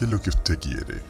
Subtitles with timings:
[0.00, 1.02] ¿Qué es lo que usted quiere?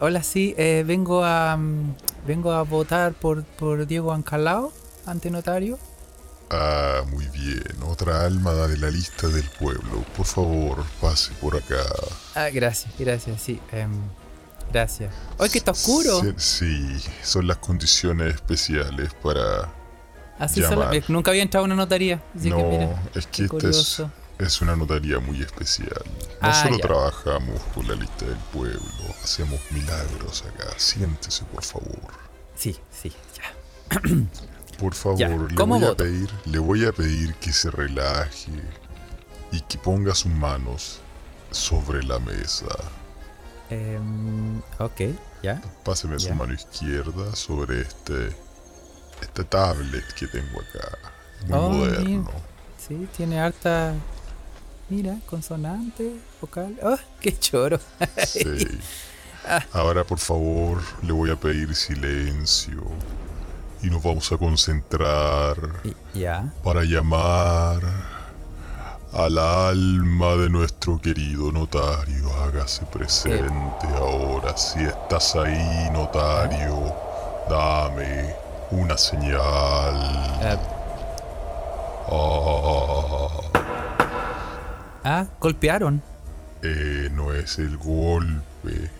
[0.00, 1.94] Hola, sí, eh, vengo a mm,
[2.26, 4.72] vengo a votar por, por Diego Ancalao
[5.06, 5.78] ante notario.
[6.50, 7.62] Ah, muy bien.
[7.86, 10.04] Otra alma de la lista del pueblo.
[10.16, 11.76] Por favor, pase por acá.
[12.34, 13.60] Ah, gracias, gracias, sí.
[13.70, 13.92] em,
[14.72, 15.14] gracias.
[15.38, 16.20] ¡Ay, que está oscuro!
[16.22, 19.72] Sí, sí, son las condiciones especiales para...
[20.36, 22.20] Así solo- nunca había entrado a una notaría.
[22.36, 24.02] Así no, que mira, es que esta es.
[24.40, 26.02] Es una notaría muy especial.
[26.40, 26.82] No Ah, solo ya.
[26.82, 28.80] trabajamos con la lista del pueblo,
[29.22, 30.66] hacemos milagros acá.
[30.76, 32.12] Siéntese, por favor.
[32.56, 34.00] Sí, sí, ya.
[34.78, 38.50] Por favor, Ya, le ¿cómo voy a pedir, le voy a pedir que se relaje
[39.52, 41.00] y que ponga sus manos
[41.50, 42.66] sobre la mesa.
[43.68, 45.00] Em, ok,
[45.42, 45.60] ya.
[45.84, 46.28] Páseme Ya.
[46.30, 48.34] su mano izquierda sobre este
[49.20, 50.98] esta tablet que tengo acá.
[51.46, 52.04] Muy Oh, moderno.
[52.04, 52.30] mira.
[52.78, 53.92] Sí, tiene harta.
[54.90, 56.76] Mira, consonante, vocal.
[56.82, 57.78] ¡Oh, qué choro!
[58.26, 58.66] Sí.
[59.46, 59.64] Ah.
[59.72, 62.82] Ahora, por favor, le voy a pedir silencio.
[63.82, 65.56] Y nos vamos a concentrar
[66.12, 66.52] ya.
[66.62, 67.80] para llamar
[69.14, 72.30] al alma de nuestro querido notario.
[72.42, 74.54] Hágase presente ahora.
[74.58, 76.94] Si estás ahí, notario,
[77.48, 78.34] dame
[78.72, 80.38] una señal.
[80.42, 80.58] Eh,
[82.12, 83.28] Ah,
[85.04, 86.02] ah, golpearon.
[86.62, 88.90] eh, no es el golpe.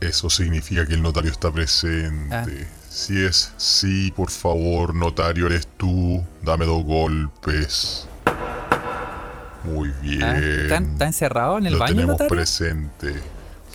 [0.00, 2.34] Eso significa que el notario está presente.
[2.34, 2.46] Ah.
[2.88, 6.22] Si es sí, por favor, notario, eres tú.
[6.42, 8.06] Dame dos golpes.
[9.64, 10.22] Muy bien.
[10.22, 12.34] Ah, ¿está, está encerrado en el Lo baño, tenemos notario?
[12.34, 13.14] presente.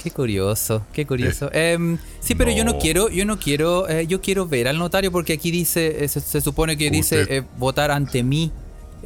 [0.04, 1.50] Qué curioso, qué curioso.
[1.54, 5.12] Em, sí, pero yo no quiero, yo no quiero, eh, yo quiero ver al notario
[5.12, 8.52] porque aquí dice, eh, se, se supone que dice Usted- eh, votar ante mí.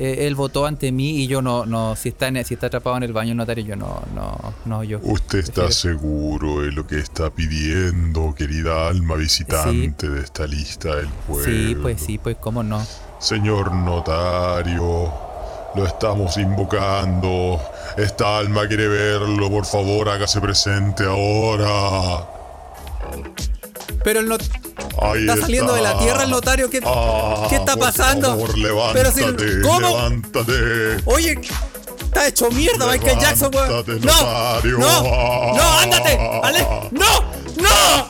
[0.03, 2.97] Eh, él votó ante mí y yo no, no, si está en, si está atrapado
[2.97, 4.35] en el baño el notario, yo no, no,
[4.65, 4.99] no, yo.
[5.03, 11.07] ¿Usted está seguro de lo que está pidiendo, querida alma visitante de esta lista del
[11.27, 11.45] pueblo?
[11.45, 12.83] Sí, pues sí, pues cómo no.
[13.19, 15.13] Señor notario,
[15.75, 17.61] lo estamos invocando.
[17.95, 22.25] Esta alma quiere verlo, por favor, hágase presente ahora.
[24.03, 24.43] Pero el not-
[25.01, 26.03] Ahí está saliendo de la está.
[26.03, 28.29] tierra el notario, ¿qué, Ah, qué está por pasando?
[28.29, 28.51] favor,
[28.93, 29.79] Pero si- levántate, ¿cómo?
[29.79, 30.53] levántate.
[31.05, 31.39] Oye,
[32.03, 33.69] está hecho mierda Michael Jackson, weón.
[33.69, 34.77] Levántate, No, notario.
[34.77, 37.21] no, no, ándate, Ale, no,
[37.57, 38.07] no.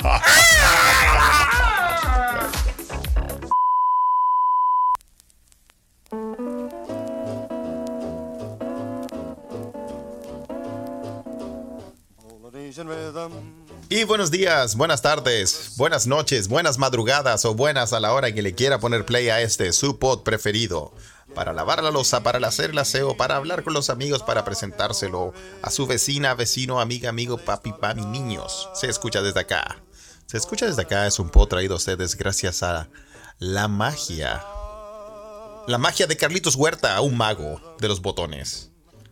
[12.41, 13.60] Polynesian rhythm.
[13.93, 18.41] Y buenos días, buenas tardes, buenas noches, buenas madrugadas o buenas a la hora que
[18.41, 20.93] le quiera poner play a este su pod preferido.
[21.35, 25.33] Para lavar la losa, para hacer el aseo, para hablar con los amigos, para presentárselo
[25.61, 28.69] a su vecina, vecino, amiga, amigo, papi, mami, niños.
[28.75, 29.83] Se escucha desde acá.
[30.25, 32.87] Se escucha desde acá es un pod traído a ustedes gracias a
[33.39, 34.41] la magia.
[35.67, 38.70] La magia de Carlitos Huerta, un mago de los botones.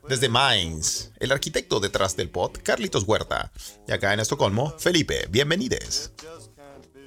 [0.09, 3.51] Desde Mainz, el arquitecto detrás del pod, Carlitos Huerta.
[3.87, 6.11] Y acá en Estocolmo, Felipe, bienvenides.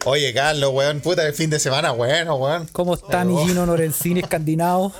[0.04, 2.68] Oye, Carlos, weón, puta, el fin de semana, bueno, weón.
[2.70, 4.92] ¿Cómo está mi Gino Lorenzini escandinavo?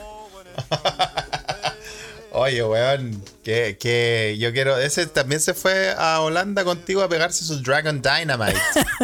[2.33, 4.77] Oye, weón, que, que yo quiero.
[4.79, 8.59] Ese también se fue a Holanda contigo a pegarse su Dragon Dynamite.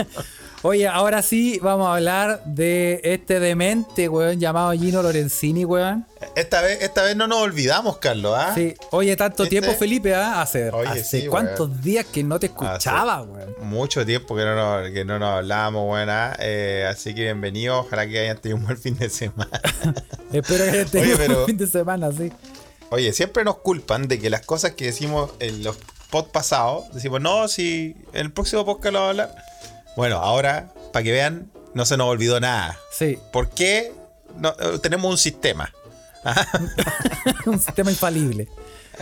[0.62, 6.04] Oye, ahora sí vamos a hablar de este demente, weón, llamado Gino Lorenzini, weón.
[6.38, 8.52] Esta vez, esta vez no nos olvidamos, Carlos, ¿ah?
[8.54, 9.60] Sí, oye, tanto ¿Viste?
[9.60, 10.40] tiempo, Felipe, ¿ah?
[10.40, 11.82] Hace, Oye, hace sí, cuántos weón.
[11.82, 13.56] días que no te escuchaba, weón.
[13.62, 16.08] Mucho tiempo que no nos, que no nos hablábamos, weón.
[16.10, 16.36] ¿ah?
[16.38, 17.84] Eh, así que bienvenidos.
[17.86, 19.50] Ojalá que hayan tenido un buen fin de semana.
[20.32, 22.32] Espero que hayas tenido pero- un fin de semana, sí.
[22.90, 25.76] Oye, siempre nos culpan de que las cosas que decimos en los
[26.08, 29.44] pod pasados, decimos, no, si en el próximo podcast lo vamos a hablar.
[29.96, 32.78] Bueno, ahora, para que vean, no se nos olvidó nada.
[32.96, 33.92] Sí, ¿Por qué
[34.36, 35.72] no- eh, tenemos un sistema
[37.46, 38.48] un sistema infalible.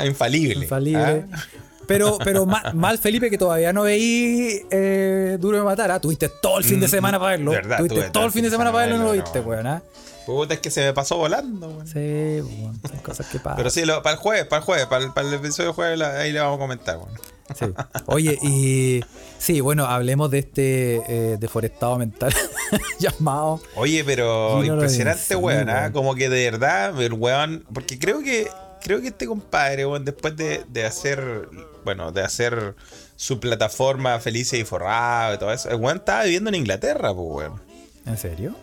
[0.05, 0.65] infalible?
[0.65, 1.25] Infalible.
[1.33, 1.39] ¿ah?
[1.87, 5.91] Pero, pero ma- mal, Felipe, que todavía no veí eh, Duro de Matar.
[5.93, 6.01] ¿ah?
[6.01, 7.53] Tuviste todo el fin de Mm, semana para verlo.
[7.53, 9.67] verdad, Tuviste todo el fin de semana para verlo y no lo viste, weón.
[9.69, 9.83] ¿ah?
[10.27, 11.87] Puta, es que se me pasó volando, weón.
[11.87, 13.57] Sí, weón, son cosas que pasan.
[13.57, 15.75] Pero sí, lo- para el jueves, para el jueves, para el, para el episodio de
[15.75, 17.11] jueves, ahí le vamos a comentar, weón.
[17.55, 17.67] Sí.
[18.07, 19.01] Oye, y
[19.39, 22.35] sí, bueno, hablemos de este eh, deforestado mental
[22.99, 23.61] llamado.
[23.77, 25.93] Oye, pero Gino impresionante, weón, ¿ah?
[25.93, 27.65] Como que de verdad, el weón.
[27.73, 28.49] Porque creo que.
[28.83, 31.49] Creo que este compadre, weón, después de, de hacer.
[31.85, 32.75] Bueno, de hacer
[33.17, 35.71] su plataforma Felices y Forrado y todo eso.
[35.71, 37.63] El weón estaba viviendo en Inglaterra, pues, weón.
[38.07, 38.55] ¿En serio?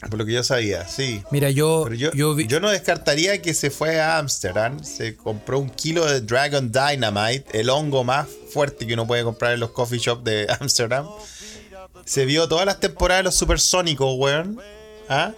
[0.00, 1.22] Por lo que yo sabía, sí.
[1.32, 5.58] Mira, yo, yo, yo vi- yo no descartaría que se fue a Ámsterdam, se compró
[5.58, 9.70] un kilo de Dragon Dynamite, el hongo más fuerte que uno puede comprar en los
[9.70, 11.06] coffee shops de Ámsterdam.
[12.04, 14.60] Se vio todas las temporadas de los supersónicos, weón.
[15.08, 15.32] ¿Ah?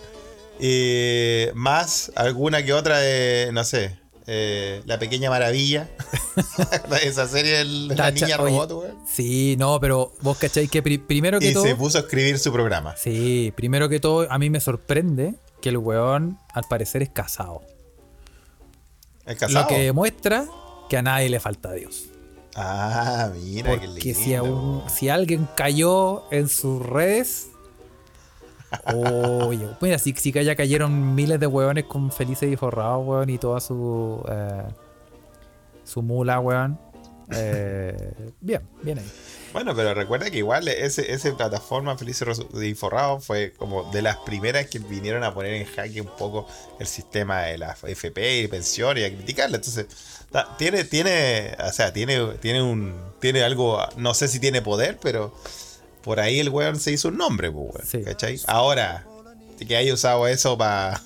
[0.61, 5.89] Eh, más alguna que otra de, no sé, eh, La Pequeña Maravilla.
[7.03, 8.99] Esa serie de la Tacha, niña oye, robot, weón.
[9.07, 11.65] Sí, no, pero vos cacháis que pri- primero que Y todo.
[11.65, 12.95] se puso a escribir su programa.
[12.97, 17.63] Sí, primero que todo, a mí me sorprende que el weón al parecer es casado.
[19.27, 19.63] ¿Es casado?
[19.63, 20.47] Lo que demuestra
[20.89, 22.05] que a nadie le falta Dios.
[22.57, 24.39] Ah, mira, qué Porque si, lindo.
[24.39, 27.49] a un- si alguien cayó en sus redes.
[28.95, 33.39] Oye, mira, si, si ya cayeron miles de hueones con felices y forrados, weón, y
[33.39, 34.23] toda su.
[34.29, 34.63] eh,
[35.85, 36.79] su mula, weón.
[37.33, 39.13] Eh, bien, bien ahí.
[39.53, 42.23] Bueno, pero recuerda que igual ese, ese plataforma Feliz
[42.63, 46.47] y Forrado fue como de las primeras que vinieron a poner en jaque un poco
[46.79, 49.57] el sistema de la FP y pensión y a criticarla.
[49.57, 49.87] Entonces,
[50.57, 55.35] tiene, tiene, o sea, tiene, tiene un, tiene algo, no sé si tiene poder, pero
[56.03, 58.03] por ahí el weón se hizo un nombre, pues, weón, Sí.
[58.03, 58.41] ¿cachai?
[58.47, 59.07] Ahora,
[59.67, 61.01] que haya usado eso para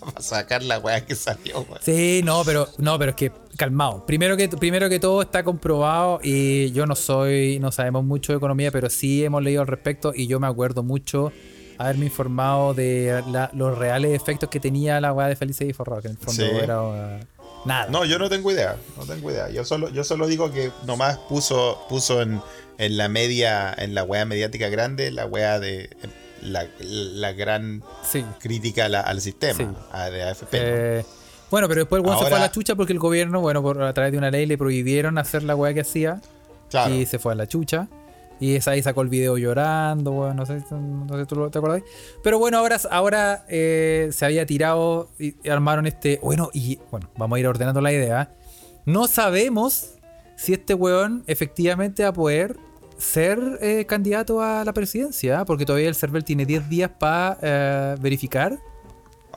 [0.20, 1.78] sacar la weá que salió, weón.
[1.82, 4.06] Sí, no, pero no, pero es que calmado.
[4.06, 8.36] Primero que primero que todo está comprobado y yo no soy, no sabemos mucho de
[8.38, 11.32] economía, pero sí hemos leído al respecto y yo me acuerdo mucho
[11.76, 16.02] haberme informado de la- los reales efectos que tenía la weá de Felices y Forrado,
[16.02, 16.50] que en el fondo Sí.
[16.62, 17.20] era uh,
[17.68, 17.86] nada.
[17.90, 19.48] No, yo no tengo idea, no tengo idea.
[19.50, 22.40] Yo solo, yo solo digo que nomás puso, puso en,
[22.78, 25.90] en la media, en la wea mediática grande, la wea de
[26.42, 28.24] la, la gran Sí.
[28.40, 29.66] crítica a la- al sistema, Sí.
[29.92, 30.52] a, de AFP.
[30.58, 30.64] ¿no?
[30.66, 31.04] Eh,
[31.50, 33.82] bueno, pero después el weón se fue a la chucha porque el gobierno, bueno, por,
[33.82, 36.20] a través de una ley le prohibieron hacer la weá que hacía
[36.70, 36.94] claro.
[36.94, 37.88] y se fue a la chucha.
[38.40, 41.82] Y esa ahí sacó el video llorando, weón, no sé, no sé, ¿tú te acordás?
[42.22, 46.20] Pero bueno, ahora, ahora eh, se había tirado y armaron este.
[46.22, 48.34] Bueno, y bueno, vamos a ir ordenando la idea.
[48.84, 49.94] No sabemos
[50.36, 52.56] si este weón efectivamente va a poder
[52.96, 58.58] ser eh, candidato a la presidencia, porque todavía el server tiene 10 días para verificar.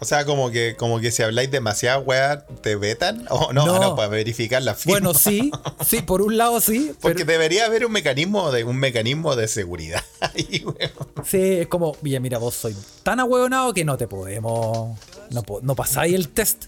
[0.01, 3.25] O sea, como que, como que si habláis demasiada wea, te vetan.
[3.29, 3.75] O no, No.
[3.75, 4.95] ah, no, para verificar la firma.
[4.95, 5.51] Bueno, sí,
[5.85, 9.47] sí, por un lado sí, Porque pero debería haber un mecanismo de un mecanismo de
[9.47, 10.91] seguridad ahí, weón.
[11.23, 14.97] sí, es como, oye, mira, vos soy tan ahueonado que no te podemos,
[15.29, 16.65] no, no pasáis el test,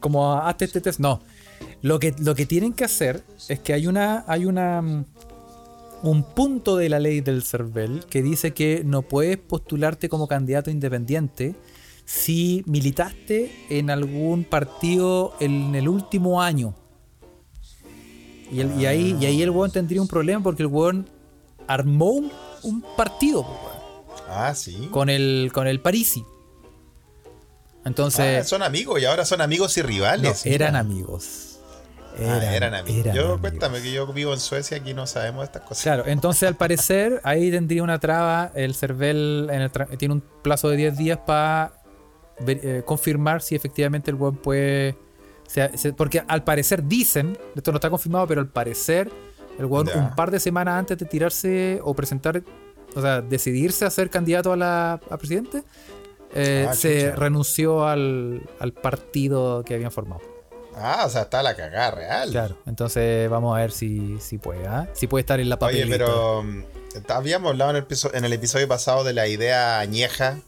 [0.00, 1.22] como hazte este test, no.
[1.82, 5.04] Lo que, lo que tienen que hacer es que hay una, hay una, mm,
[6.02, 10.68] un punto de la ley del CERVEL que dice que no puedes postularte como candidato
[10.70, 11.54] independiente
[12.04, 16.74] si militaste en algún partido en el último año.
[18.50, 21.08] Y, el- y ahí, y ahí el weón tendría un problema porque el weón
[21.66, 22.32] armó un,
[22.62, 23.82] un partido weón,
[24.28, 24.88] Ah, sí.
[24.90, 26.24] con el, con el Parisi.
[26.24, 30.44] Ah, Entonces, son amigos y ahora son amigos y no, rivales.
[30.46, 30.80] eran mira.
[30.80, 31.48] amigos.
[32.18, 33.00] Ah, eran amigos.
[33.06, 33.40] eran yo amigos.
[33.40, 35.82] cuéntame que yo vivo en Suecia, aquí no sabemos estas cosas.
[35.82, 38.52] Claro, entonces al parecer ahí tendría una traba.
[38.54, 41.72] El CERVEL en el tra- tiene un plazo de 10 días para
[42.84, 44.96] confirmar si efectivamente el web puede.
[45.76, 49.10] se- porque al parecer dicen, esto no está confirmado, pero al parecer
[49.58, 49.98] el Ya.
[49.98, 52.42] un par de semanas antes de tirarse o presentar,
[52.96, 55.62] o sea, decidirse a ser candidato a la a presidente,
[56.34, 57.16] eh, Ah, se chucha.
[57.16, 60.22] renunció al, al partido que habían formado.
[60.74, 62.30] Ah, o sea, está la cagada real.
[62.30, 64.88] Claro, entonces vamos a ver si, si puede, ¿ah?
[64.94, 65.98] si puede estar en la Oye, papelita.
[65.98, 66.62] pero mm,
[67.08, 70.38] habíamos hablado en el, episo- en el episodio pasado de la idea añeja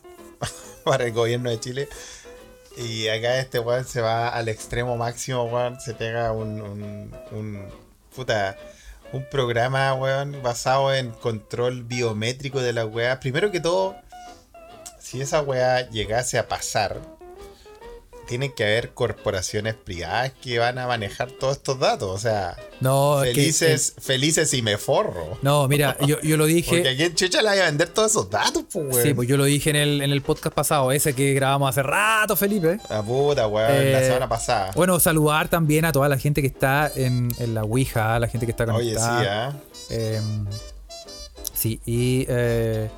[0.95, 1.89] para el gobierno de Chile.
[2.77, 5.81] Y acá este weón se va al extremo máximo, weón.
[5.81, 6.61] Se pega un,
[7.31, 7.69] un,
[8.15, 8.57] puta,
[9.13, 13.21] un programa, weón, basado en control biométrico de la weá.
[13.21, 13.97] Primero que todo,
[14.99, 17.01] si esa weá llegase a pasar,
[18.27, 22.11] tienen que haber corporaciones privadas que van a manejar todos estos datos.
[22.11, 25.39] O sea, No, que- felices, felices y me forro.
[25.43, 26.89] No, mira, yo, yo lo Porque dije.
[26.89, 29.03] aquí en Chucha le vaya a vender todos esos datos, pues, weón.
[29.03, 31.83] Sí, pues yo lo dije en el, en el podcast pasado, ese que grabamos hace
[31.83, 32.79] rato, Felipe.
[32.91, 34.71] La puta, weón, la Eh, semana pasada.
[34.75, 38.47] Bueno, saludar también a toda la gente que está en, en la Ouija, la gente
[38.47, 39.49] que está Oye, sí, conectada.
[39.49, 39.53] ¿ah?
[39.91, 40.47] Em,
[41.53, 42.89] sí, y eh,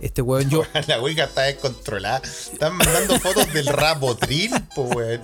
[0.00, 0.64] este weón, yo.
[0.86, 2.22] La Ouija está descontrolada.
[2.24, 5.22] Están mandando fotos del Rabotril, pues, weón.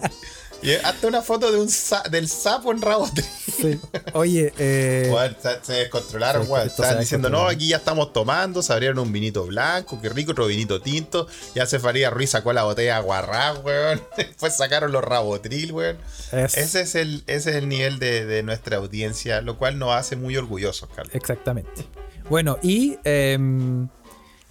[0.62, 3.26] Y hasta una foto de un sa- del sapo en Rabotril.
[3.54, 3.78] sí.
[4.14, 6.66] Oye, eh, Weón, se, descontrolaron, weón.
[6.66, 10.47] Estaban diciendo, no, aquí ya estamos tomando, se abrieron un vinito blanco, qué rico, otro
[10.47, 11.26] vinito tinto.
[11.54, 14.02] Ya se Faría Ruiz sacó la botella de aguarrá, weón.
[14.16, 15.99] Después sacaron los Rabotril, weón.
[16.33, 19.90] es- Ese es el, ese es el nivel de, de nuestra audiencia, lo cual nos
[19.90, 21.14] hace muy orgullosos, Carlos.
[21.14, 21.85] exactamente.
[22.31, 23.88] Bueno, y em,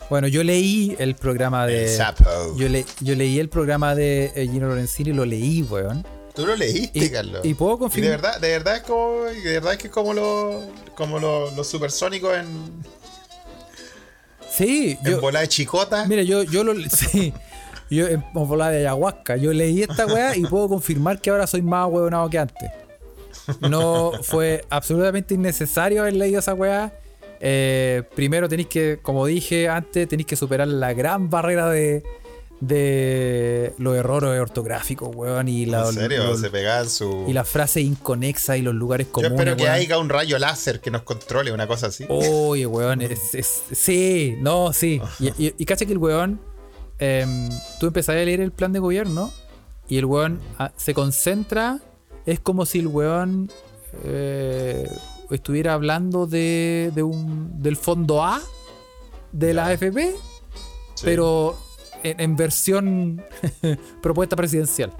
[0.09, 1.85] Bueno, yo leí el programa de.
[1.85, 2.23] El sapo.
[2.57, 6.05] Yo, le- yo leí el programa de eh, Gino Lorenzini, lo leí, weón.
[6.35, 7.41] Tú lo leíste, Y, Carlos.
[7.43, 8.11] y puedo Y de confirmar.
[8.11, 10.63] verdad, de verdad es como, de verdad es que es como los
[10.95, 12.47] como los, supersónicos en,
[14.49, 15.21] Sí, en yo.
[15.21, 16.05] bola de chicota.
[16.05, 16.73] Mira, yo, yo lo.
[16.89, 17.33] Sí.
[17.89, 19.35] Yo en volada de ayahuasca.
[19.37, 22.71] Yo leí esta weá y puedo confirmar que ahora soy más huevonado que antes.
[23.59, 26.91] No fue absolutamente innecesario haber leído esa weá.
[27.45, 32.01] Eh, primero tenéis que, como dije antes, tenéis que superar la gran barrera de,
[32.61, 35.49] de los errores ortográficos, weón.
[35.49, 37.25] Y, la, en serio, los- se pegaban su.
[37.27, 39.33] y las frases inconexas y los lugares Yo comunes.
[39.39, 39.75] espero que weón.
[39.75, 42.05] haya un rayo láser que nos controle, una cosa así.
[42.07, 45.01] Oye, weón, es, es- sí, no, sí.
[45.19, 46.39] Y, y, y cacha que el weón,
[46.99, 49.33] em, tú empezás a leer el plan de gobierno
[49.89, 51.79] y el weón ah, se concentra,
[52.25, 53.51] es como si el weón
[54.05, 54.87] eh,
[55.31, 58.41] estuviera hablando de, de un, del fondo A
[59.31, 60.15] de la AFP,
[60.95, 61.01] Sí.
[61.05, 61.57] pero
[62.03, 63.23] en, en versión
[64.01, 64.91] propuesta presidencial.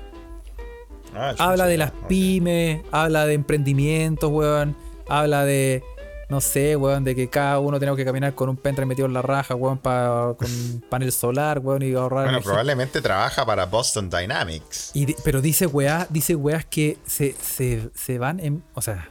[1.15, 4.75] Ah, Habla de las pymes, habla de emprendimientos, weón.
[5.07, 5.83] Habla de,
[6.29, 9.13] no sé, weón, de que cada uno tenemos que caminar con un pendrive metido en
[9.13, 12.23] la raja, weón, pa- con un panel solar, weón, y ahorrar.
[12.23, 12.49] Bueno, energía.
[12.49, 14.89] probablemente trabaja para Boston Dynamics.
[14.95, 18.63] Y pero dice weá, dice weas que se, se, se van en.
[18.73, 19.09] O sea,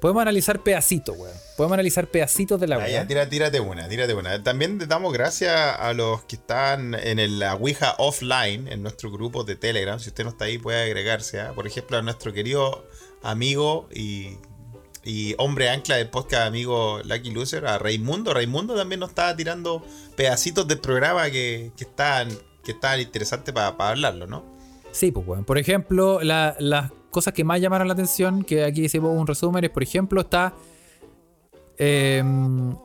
[0.00, 1.34] podemos analizar pedacitos, weón.
[1.56, 3.06] Podemos analizar pedacitos de la Ah, weá.
[3.06, 4.42] tira- tírate una, tírate una.
[4.42, 9.10] También le damos gracias a los que están en el, la Ouija offline, en nuestro
[9.10, 9.98] grupo de Telegram.
[9.98, 11.40] Si usted no está ahí, puede agregarse.
[11.40, 11.52] ¿ah?
[11.54, 12.86] Por ejemplo, a nuestro querido
[13.22, 14.36] amigo y,
[15.04, 18.34] y hombre ancla del podcast amigo Lucky Loser, a Raimundo.
[18.34, 19.84] Raimundo también nos estaba tirando
[20.16, 22.28] pedacitos del programa que, que están
[22.64, 24.44] que estaban interesantes para hablarlo, ¿no?
[24.90, 25.44] Sí, pues, weón.
[25.44, 29.64] Por ejemplo, la- las cosas que más llamaron la atención, que aquí hicimos un resumen,
[29.64, 30.52] es, por ejemplo, está.
[31.78, 32.76] em,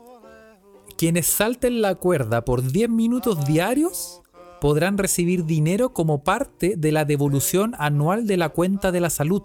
[0.98, 4.22] quienes salten la cuerda por 10 minutos diarios
[4.62, 9.44] podrán recibir dinero como parte de la devolución anual de la cuenta de la salud.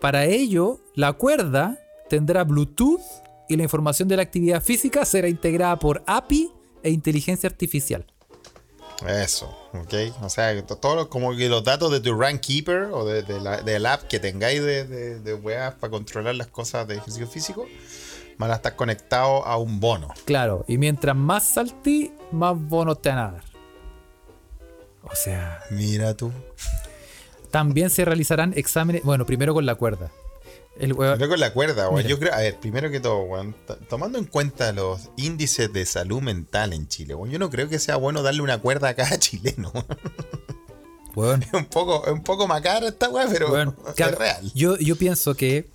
[0.00, 3.02] Para ello, la cuerda tendrá Bluetooth
[3.46, 6.50] y la información de la actividad física será integrada por API
[6.82, 8.06] e inteligencia artificial.
[9.06, 9.94] Eso, ok.
[10.22, 13.62] O sea, todo como que los datos de tu Rank Keeper o de, de la,
[13.62, 17.66] del app que tengáis de, de, de weas para controlar las cosas de ejercicio físico
[18.38, 20.08] van a estar conectados a un bono.
[20.24, 23.44] Claro, y mientras más saltí, más bonos te van a dar.
[25.02, 26.30] O sea, Mira tú.
[27.50, 29.02] también se realizarán exámenes.
[29.02, 30.10] Bueno, primero con la cuerda.
[30.78, 32.06] El weón- la cuerda, weón.
[32.06, 33.54] Yo creo, a ver, primero que todo, weón,
[33.88, 37.78] tomando en cuenta los índices de salud mental en Chile, weón, yo no creo que
[37.78, 39.72] sea bueno darle una cuerda a cada chileno.
[41.14, 44.52] weón, es un poco, es un poco macabra esta weá, pero weón, es real.
[44.54, 45.68] Yo, yo pienso que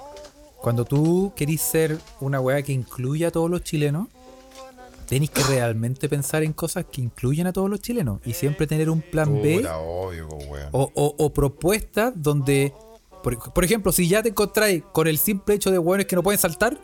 [0.62, 4.08] cuando tú querís ser una weá que incluya a todos los chilenos,
[5.08, 8.90] tenéis que realmente pensar en cosas que incluyen a todos los chilenos y siempre tener
[8.90, 10.70] un plan B obvio, weón.
[10.72, 12.74] o, o- o propuestas donde,
[13.24, 16.22] por, por ejemplo, si ya te encontráis con el simple hecho de hueones que no
[16.22, 16.78] pueden saltar,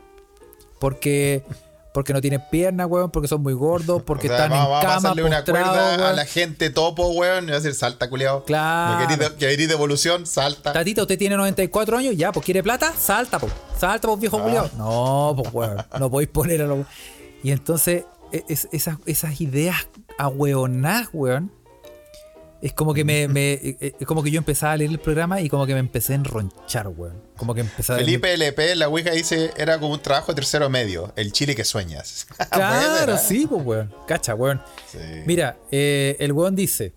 [0.79, 1.43] porque,
[1.93, 4.71] porque no tienen piernas, hueón, porque son muy gordos, porque O sea, están vamos, en
[4.71, 7.45] vamos a cama, pasarle una cuerda a la gente topo, weón.
[7.45, 8.43] Y va a decir, salta, culiao.
[8.45, 8.99] Claro.
[8.99, 10.25] ¿Me querís de- ¿Querís devolución?
[10.25, 10.71] Salta.
[10.73, 13.51] Tatita, usted tiene 94 años, ya, pues quiere plata, salta, pues.
[13.77, 14.43] Salta, pues viejo Ah.
[14.43, 14.69] culiao.
[14.77, 15.77] No, pues weón.
[15.99, 16.85] No podéis poner a los.
[17.43, 19.75] Y entonces, e- es- esas, esas ideas
[20.17, 21.51] ahueonadas, weón.
[22.61, 24.99] Es como que me, me- e- e- es como que yo empezaba a leer el
[24.99, 27.21] programa y como que me empecé a enronchar, weón.
[27.37, 31.13] Como que empezaba Felipe LP, la Ouija dice, era como un trabajo de tercero medio.
[31.15, 32.27] El Chile que sueñas.
[32.51, 33.17] Claro, Buena.
[33.17, 33.93] sí, pues weón.
[34.07, 34.61] Cacha, weón.
[34.91, 34.97] Sí.
[35.25, 36.93] Mira, eh, el weón dice.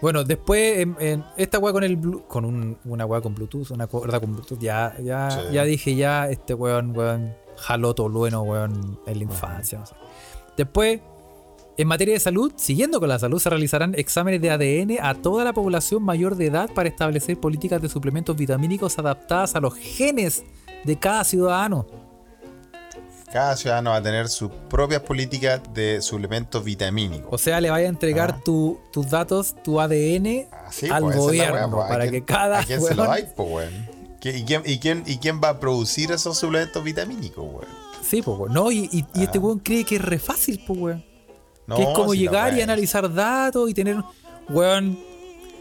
[0.00, 3.70] Bueno, después en, en esta weá con el Blu- con un- una weá con Bluetooth,
[3.72, 5.38] una cuerda con Bluetooth, ya, ya, Sí.
[5.52, 9.78] ya dije, ya, este weón, weón, jaló todo bueno, weón, en la infancia.
[9.80, 9.94] no sé.
[10.56, 11.00] Después,
[11.82, 15.44] en materia de salud, siguiendo con la salud, se realizarán exámenes de ADN a toda
[15.44, 20.42] la población mayor de edad para establecer políticas de suplementos vitamínicos adaptadas a los genes
[20.84, 21.86] de cada ciudadano.
[23.32, 27.28] Cada ciudadano va a tener sus propias políticas de suplementos vitamínicos.
[27.30, 28.42] O sea, le vaya a entregar Ah.
[28.44, 31.84] tu- tus datos, tu ADN Así, al pues, gobierno pues.
[31.84, 33.72] ¿A para quién- que cada ¿A quién se lo dais, pues, weón?
[34.20, 37.68] ¿Qui- ¿Y quién, y, quién, ¿Y quién va a producir esos suplementos vitamínicos, weón?
[38.02, 38.52] Sí, pues, weón.
[38.52, 39.40] No, y, y- y este Ah.
[39.42, 41.04] weón cree que es re fácil, pues, weón.
[41.70, 43.96] No, que es como si llegar y analizar datos y tener.
[44.48, 44.98] Weón,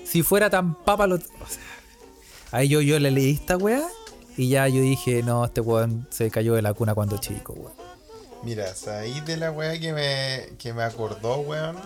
[0.04, 1.16] si fuera tan papa lo.
[1.16, 1.30] o sea,
[2.52, 3.88] ahí yo, yo le leí esta weá
[4.36, 7.74] y ya yo dije, no, este weón se cayó de la cuna cuando chico, weón.
[8.42, 11.78] Mira, ahí de la weá que me, que me acordó, weón.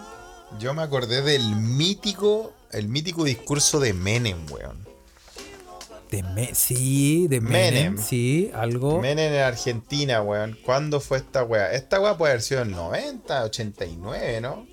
[0.57, 4.92] Yo me acordé del mítico, el mítico discurso de Menem, weón.
[6.13, 7.97] De Me- sí, de Menem, Menem.
[7.97, 8.99] sí, algo.
[9.01, 10.55] Menem en Argentina, weón.
[10.63, 11.73] ¿Cuándo fue esta weá?
[11.73, 14.67] Esta weá puede haber sido en 90, 89, ¿no?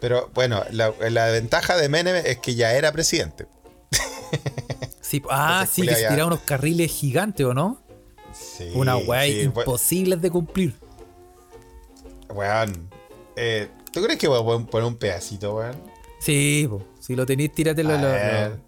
[0.00, 3.46] Pero bueno, la, la ventaja de Menem es que ya era presidente.
[5.00, 7.80] Sí, ah, Entonces, sí, que se tiraron unos carriles gigantes, ¿o no?
[8.34, 10.74] Sí, Una weá sí, imposibles de cumplir.
[12.28, 12.90] Weón.
[13.34, 15.80] eh, ¿Tú crees que voy a poner un pedacito, weón?
[16.20, 16.82] Sí, po.
[17.00, 17.94] si lo tenéis, tíratelo.
[17.94, 18.67] A lo- lo- ver.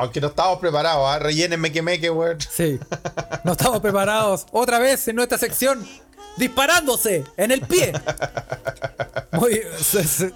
[0.00, 1.18] Aunque no estábamos preparados, ¿ah?
[1.18, 2.38] Rellénenme que me que, weón.
[2.40, 2.78] Sí.
[3.44, 4.46] No estamos preparados.
[4.50, 5.86] Otra vez en nuestra sección.
[6.36, 7.92] Disparándose en el pie.
[9.32, 9.60] Muy.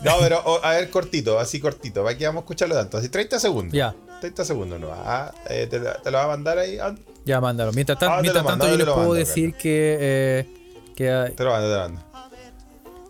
[0.03, 2.03] No, pero o- a ver, cortito, así cortito.
[2.05, 2.99] ¿Para que vamos a escucharlo tanto?
[2.99, 3.73] Así 30 segundos.
[3.73, 3.95] Ya.
[4.21, 4.89] 30 segundos no.
[4.93, 6.79] Ah, eh, te, te lo va a mandar ahí.
[6.79, 6.95] ah,
[7.25, 7.73] Ya, mándalo.
[7.73, 9.97] Mientras, tan- Ah, mientras tanto, yo les puedo mando, decir que.
[10.01, 10.49] eh,
[10.95, 12.01] que hay- Te lo mando, te lo mando.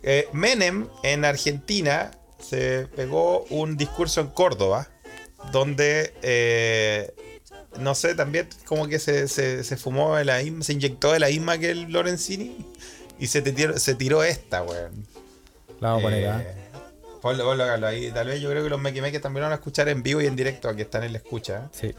[0.02, 4.86] Eh, Menem en Argentina se pegó un discurso en Córdoba
[5.52, 7.12] donde, eh,
[7.78, 11.20] no sé, también como que se, se, se fumó de la misma, se inyectó de
[11.20, 12.56] la misma que el Lorenzini
[13.18, 15.06] y se, te tiró, se tiró esta, weón.
[15.80, 16.42] la vamos a poner, ¿ah?
[16.42, 16.64] Eh,
[17.24, 18.10] Ponlo, ponlo, Carlos, ahí.
[18.10, 20.26] Tal vez yo creo que los mequimeques también lo van a escuchar en vivo y
[20.26, 21.70] en directo, aquí están en la escucha.
[21.72, 21.94] Sí.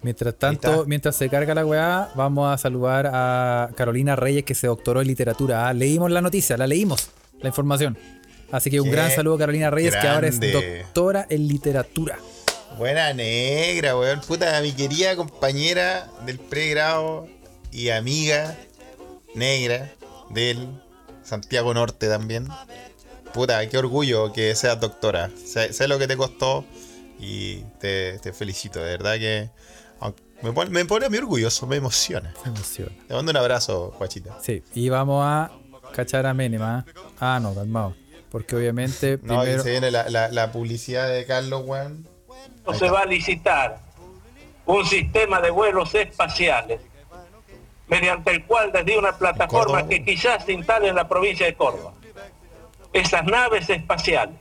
[0.00, 4.66] Mientras tanto, mientras se carga la weá, vamos a saludar a Carolina Reyes que se
[4.66, 5.68] doctoró en literatura.
[5.68, 7.10] Ah, Leímos la noticia, la leímos,
[7.42, 7.98] la información.
[8.50, 12.18] Así que un Qué gran saludo a Carolina Reyes que ahora es doctora en literatura.
[12.78, 14.20] Buena negra, weón.
[14.20, 17.28] Puta, mi querida compañera del pregrado
[17.70, 18.56] y amiga
[19.34, 19.92] negra
[20.30, 20.68] del
[21.22, 22.48] Santiago Norte también.
[23.32, 25.30] Puta, qué orgullo que seas doctora.
[25.44, 26.64] Sé, sé lo que te costó
[27.18, 28.80] y te, te felicito.
[28.80, 29.50] De verdad que
[30.42, 32.34] me pone, me pone muy orgulloso, me emociona.
[32.44, 32.92] Me emociona.
[33.08, 34.36] Te mando un abrazo, guachita.
[34.42, 35.50] Sí, y vamos a
[35.94, 36.60] cachar a Menem.
[36.62, 36.84] Ah,
[37.20, 37.94] Ah, no, calmado.
[38.30, 39.62] Porque obviamente No, primero.
[39.62, 42.08] se viene la, la- la publicidad de Carlos, weón.
[42.72, 43.78] Se va a licitar
[44.66, 46.80] un sistema de vuelos espaciales
[47.86, 51.92] mediante el cual desde una plataforma que quizás se instale en la provincia de Córdoba.
[52.92, 54.34] Esas naves espaciales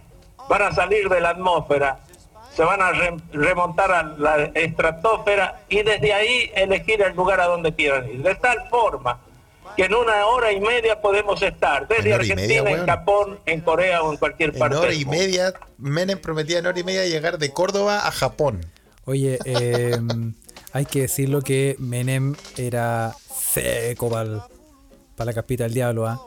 [0.47, 1.99] van a salir de la atmósfera,
[2.55, 7.47] se van a re- remontar a la estratosfera y desde ahí elegir el lugar a
[7.47, 8.21] donde quieran ir.
[8.21, 9.19] De tal forma
[9.75, 12.85] que en una hora y media podemos estar desde En hora Argentina, media, en.
[12.85, 16.65] Japón, en Corea o en cualquier En parte hora del y media, Menem prometía en
[16.67, 18.65] hora y media llegar de Córdoba a Japón.
[19.05, 19.97] Oye, eh,
[20.73, 23.15] hay que decirlo que Menem era
[23.53, 24.45] seco para
[25.25, 26.07] la capita del diablo.
[26.07, 26.19] ¿ah?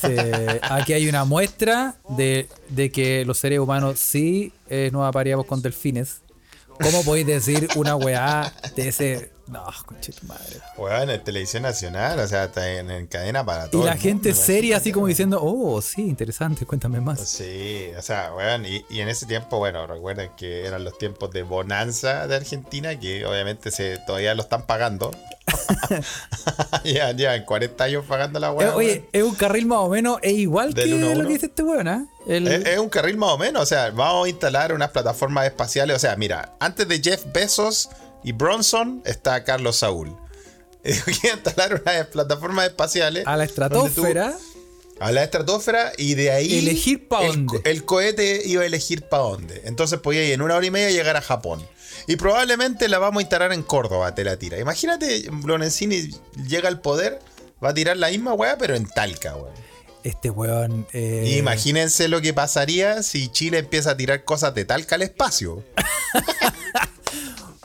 [0.00, 5.46] Se- aquí hay una muestra de, de que los seres humanos sí eh, nos apareamos
[5.46, 6.20] con delfines.
[6.80, 9.30] ¿Cómo podéis decir una weá de ese.?
[9.52, 10.60] No, conche tu madre.
[10.78, 13.84] Bueno, en televisión nacional, o sea, está en, en cadena para Y todo.
[13.84, 17.20] la el gente mundo, seria, así como diciendo, oh, sí, interesante, cuéntame más.
[17.20, 21.30] Sí, o sea, weón, y, y en ese tiempo, bueno, recuerden que eran los tiempos
[21.32, 25.10] de bonanza de Argentina, que obviamente se todavía lo están pagando.
[26.84, 28.74] ya, ya, en 40 años pagando la Eh, weá.
[28.76, 31.62] oye, es un carril más o menos, es igual Del que lo que dice este
[31.62, 32.06] weón, ¿ah?
[32.26, 35.44] El- Es, es un carril más o menos, o sea, vamos a instalar unas plataformas
[35.46, 35.96] espaciales.
[35.96, 37.90] O sea, mira, antes de Jeff Bezos
[38.24, 40.16] y Bronson está Carlos Saúl.
[40.82, 43.26] Quiero instalar unas plataformas espaciales.
[43.26, 44.34] a la tú- estratosfera.
[45.00, 46.58] a la estratosfera y de ahí.
[46.58, 47.70] Elegir pa' el, dónde.
[47.70, 49.62] el cohete iba a elegir para dónde.
[49.64, 51.64] Entonces podía ir en una hora y media llegar a Japón.
[52.08, 54.58] Y probablemente la vamos a instalar en Córdoba, te la tira.
[54.58, 56.10] Imagínate, Lorenzini
[56.48, 57.20] llega al poder,
[57.62, 59.54] va a tirar la misma weá, pero en Talca, weón.
[60.02, 60.84] Este weón.
[60.92, 65.62] eh, Imagínense lo que pasaría si Chile empieza a tirar cosas de Talca al espacio.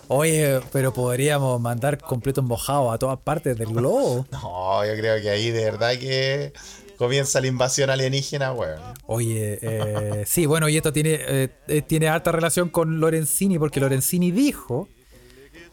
[0.10, 4.26] Oye, pero podríamos mandar completos mojados a todas partes del globo.
[4.32, 6.54] No, yo creo que ahí de verdad que
[6.98, 8.80] comienza la invasión alienígena, weón.
[9.06, 13.80] Oye, eh, sí, bueno, y esto tiene, eh, eh, tiene harta relación con Lorenzini, porque
[13.80, 14.88] Lorenzini dijo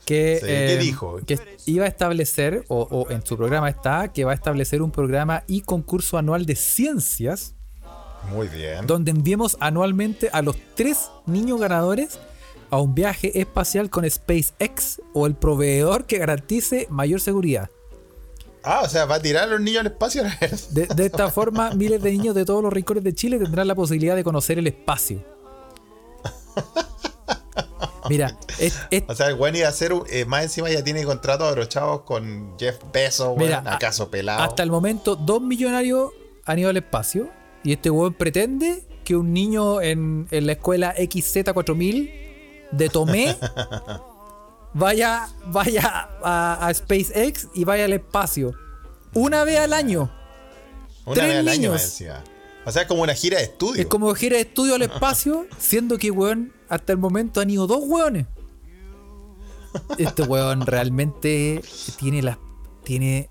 [0.05, 1.19] que, Sí, ¿qué eh, dijo?
[1.27, 4.91] que iba a establecer, o, o en su programa está, que va a establecer un
[4.91, 7.55] programa y concurso anual de ciencias,
[8.31, 8.87] Muy bien.
[8.87, 12.19] donde enviemos anualmente a los tres niños ganadores
[12.75, 17.71] a un viaje espacial con SpaceX o el proveedor que garantice mayor seguridad.
[18.63, 20.23] Ah, o sea, va a tirar a los niños al espacio.
[20.71, 23.75] De, de esta forma, miles de niños de todos los rincones de Chile tendrán la
[23.75, 25.23] posibilidad de conocer el espacio.
[28.09, 30.85] Mira, es- es- O sea, el weón iba a hacer, un- eh, más encima ya
[30.85, 34.43] tiene contratos abrochados con Jeff Bezos, Mira, acaso pelado.
[34.43, 36.11] hasta el momento, dos millonarios
[36.45, 37.31] han ido al espacio
[37.63, 42.24] y este weón pretende que un niño en, en la escuela XZ4000
[42.77, 43.37] de Tomé
[44.73, 48.53] vaya, vaya a, a SpaceX y vaya al espacio.
[49.15, 50.11] Una vez al año.
[51.05, 51.83] Una tres vez al año niños.
[51.83, 52.25] encima.
[52.67, 53.83] O sea, es como una gira de estudio.
[53.83, 57.67] Es como gira de estudio al espacio, siendo que, weón, hasta el momento han ido
[57.67, 58.27] dos weones.
[59.99, 61.61] este weón realmente
[61.99, 62.39] tiene las
[62.85, 63.31] tiene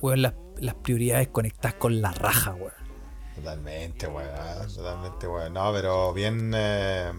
[0.00, 2.72] weón, las, las prioridades conectadas con la raja, weón.
[3.34, 4.28] Totalmente, weón.
[4.74, 5.52] Totalmente, weón.
[5.52, 6.52] No, pero bien.
[6.54, 7.12] eh,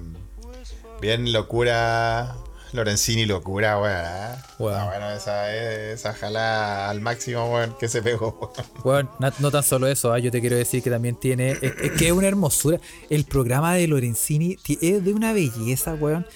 [1.01, 2.35] bien locura.
[2.71, 3.95] Lorenzini locura, weón.
[4.05, 4.35] ¿eh?
[4.59, 5.51] No, bueno, esa,
[5.91, 8.51] esa jala al máximo, weón, que se pegó,
[8.83, 9.09] weón.
[9.19, 11.51] Na- no tan solo eso, ah, yo te quiero decir que también tiene.
[11.53, 12.79] Es, es que es una hermosura.
[13.09, 16.27] El programa de Lorenzini es de una belleza, weón.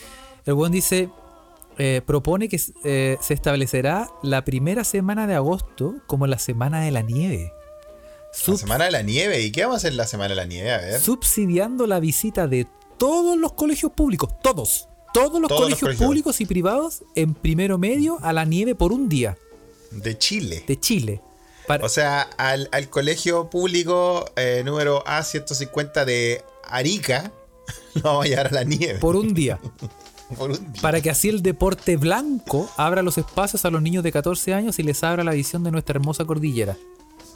[0.45, 1.09] El weón dice.
[1.77, 6.89] eh, propone que eh, se establecerá la primera semana de agosto como la semana de
[6.91, 7.51] la nieve.
[8.31, 9.39] La Sub- semana de la nieve.
[9.41, 10.71] ¿Y qué vamos a hacer la semana de la nieve?
[10.71, 10.99] A ver.
[10.99, 12.65] subsidiando la visita de
[13.03, 16.07] todos los colegios públicos, todos, todos los Todos los colegios colegios.
[16.07, 19.37] públicos y privados en primero medio a la nieve por un día
[19.91, 20.63] De Chile.
[20.67, 21.21] de Chile.
[21.67, 27.31] Para- O sea, al, al colegio público eh, número A150 de Arica,
[27.95, 28.99] lo vamos a llevar a la nieve.
[28.99, 29.59] por un día.
[30.37, 30.81] Por un día.
[30.81, 34.79] Para que así el deporte blanco abra los espacios a los niños de 14 años
[34.79, 36.75] y les abra la visión de nuestra hermosa cordillera.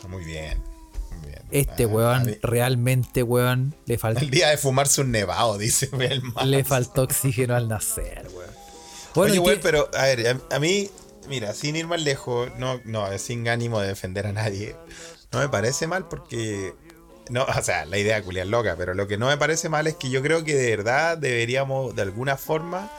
[0.10, 0.58] Muy bien.
[1.51, 6.21] Este Ah, weón, realmente, weón, le, fal- El día de fumarse un nevado, dice el
[6.45, 8.49] le faltó oxígeno al nacer, weón.
[9.15, 10.89] Bueno, Oye, ¿y güey, qué- pero a ver, a, a mí,
[11.29, 14.75] mira, sin ir más lejos, no, no, sin ánimo de defender a nadie,
[15.31, 16.73] no me parece mal porque.
[17.29, 19.88] No, o sea, la idea culia es loca, pero lo que no me parece mal
[19.88, 22.91] es que yo creo que de verdad deberíamos, de alguna forma,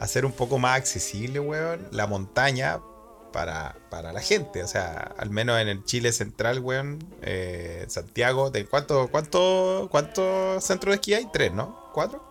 [0.00, 2.80] hacer un poco más accesible, weón, la montaña
[3.32, 4.62] para, para la gente.
[4.62, 10.62] O sea, al menos en el Chile central, weón, eh, Santiago, ¿de cuánto, cuánto, ¿cuántos
[10.62, 11.26] centros de esquí hay?
[11.32, 11.90] Tres, ¿no?
[11.92, 12.22] ¿Cuatro?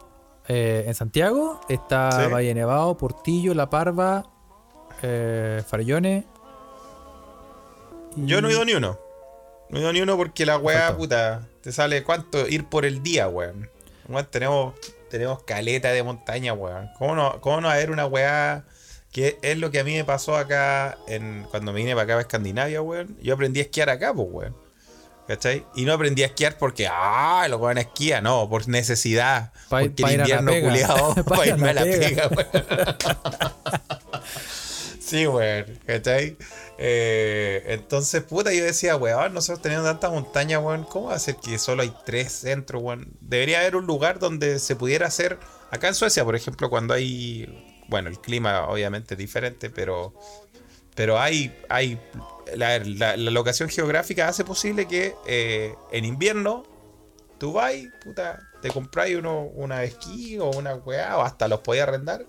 [0.48, 2.32] Eh, en Santiago está Sí.
[2.32, 4.26] Valle Nevado, Portillo, La Parva,
[5.02, 6.26] eh, Farellones.
[8.16, 8.98] y- Yo no he ido ni uno.
[9.70, 13.02] No he ido ni uno porque la weá, puta, te sale cuánto ir por el
[13.04, 13.70] día, weón.
[14.10, 14.74] Weón, tenemos,
[15.10, 16.90] tenemos caleta de montaña, weón.
[16.98, 18.66] ¿Cómo no, cómo no haber una weá
[19.12, 22.18] que es lo que a mí me pasó acá en, cuando me vine para acá
[22.18, 23.18] a Escandinavia, weón?
[23.22, 24.56] Yo aprendí a esquiar acá, pues, weón.
[25.28, 25.66] ¿Cachai?
[25.76, 29.54] Y no aprendí a esquiar porque, ah, los weones esquían, no, por necesidad.
[29.70, 32.28] Pa- porque pa el invierno culiado, Pa para irme a la pega.
[32.28, 32.48] weón.
[35.00, 36.38] Sí, weón, ¿cachai?
[36.78, 41.36] Eh, entonces, puta, yo decía, weón, nosotros teniendo tanta montaña, weón, ¿cómo va a ser
[41.36, 43.14] que solo hay tres centros, weón?
[43.20, 45.38] Debería haber un lugar donde se pudiera hacer,
[45.70, 50.14] acá en Suecia, por ejemplo, cuando hay, bueno, el clima obviamente es diferente, pero,
[50.96, 52.00] pero hay, hay,
[52.56, 56.64] la, la- la locación geográfica hace posible que eh, en invierno
[57.38, 57.74] tú vas,
[58.04, 62.26] puta, te compráis uno, una esquí o una weá, o hasta los podías arrendar,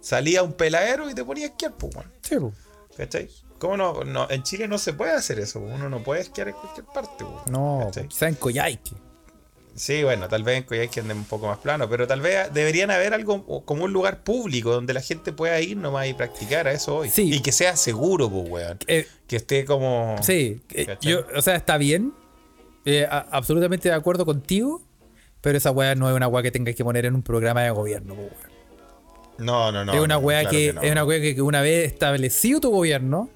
[0.00, 1.94] salía un peladero y te ponías a esquiar, pues.
[2.22, 2.52] Sí, po.
[2.96, 3.28] ¿Cachai?
[3.58, 4.28] ¿Cómo no, no?
[4.30, 5.60] En Chile no se puede hacer eso.
[5.60, 7.24] Uno no puede esquiar en cualquier parte.
[7.24, 8.08] po, No, ¿cachai?
[8.08, 8.92] quizá en Coyhaique.
[9.76, 12.90] Sí, bueno, tal vez en Coyhaique anden un poco más plano, pero tal vez deberían
[12.90, 16.72] haber algo como un lugar público donde la gente pueda ir nomás y practicar a
[16.72, 17.10] eso hoy.
[17.10, 17.32] Sí.
[17.34, 18.78] Y que sea seguro, pues, weón.
[18.86, 20.16] Eh, Que esté como.
[20.22, 22.12] sí, eh, yo, o sea, está bien.
[22.84, 24.82] eh, a- absolutamente de acuerdo contigo.
[25.42, 27.70] Pero esa weá no es una weá que tengas que poner en un programa de
[27.70, 28.56] gobierno, po, weón.
[29.38, 29.92] No, no, no.
[29.92, 30.82] es una weá claro que, no.
[30.82, 33.28] es una weá que, que una vez establecido tu gobierno,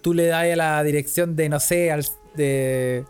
[0.00, 3.04] tú le das a la dirección de, no sé, al, de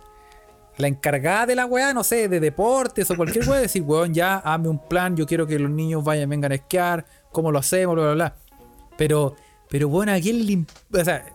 [0.81, 4.37] la encargada de la weá, no sé, de deportes o cualquier weá, decir, weón, ya,
[4.37, 7.95] hazme un plan, yo quiero que los niños vayan, vengan a esquiar, cómo lo hacemos,
[7.95, 8.35] bla, bla, bla.
[8.97, 9.37] Pero,
[9.69, 10.65] pero bueno, ¿a quién le,
[11.01, 11.27] o sea,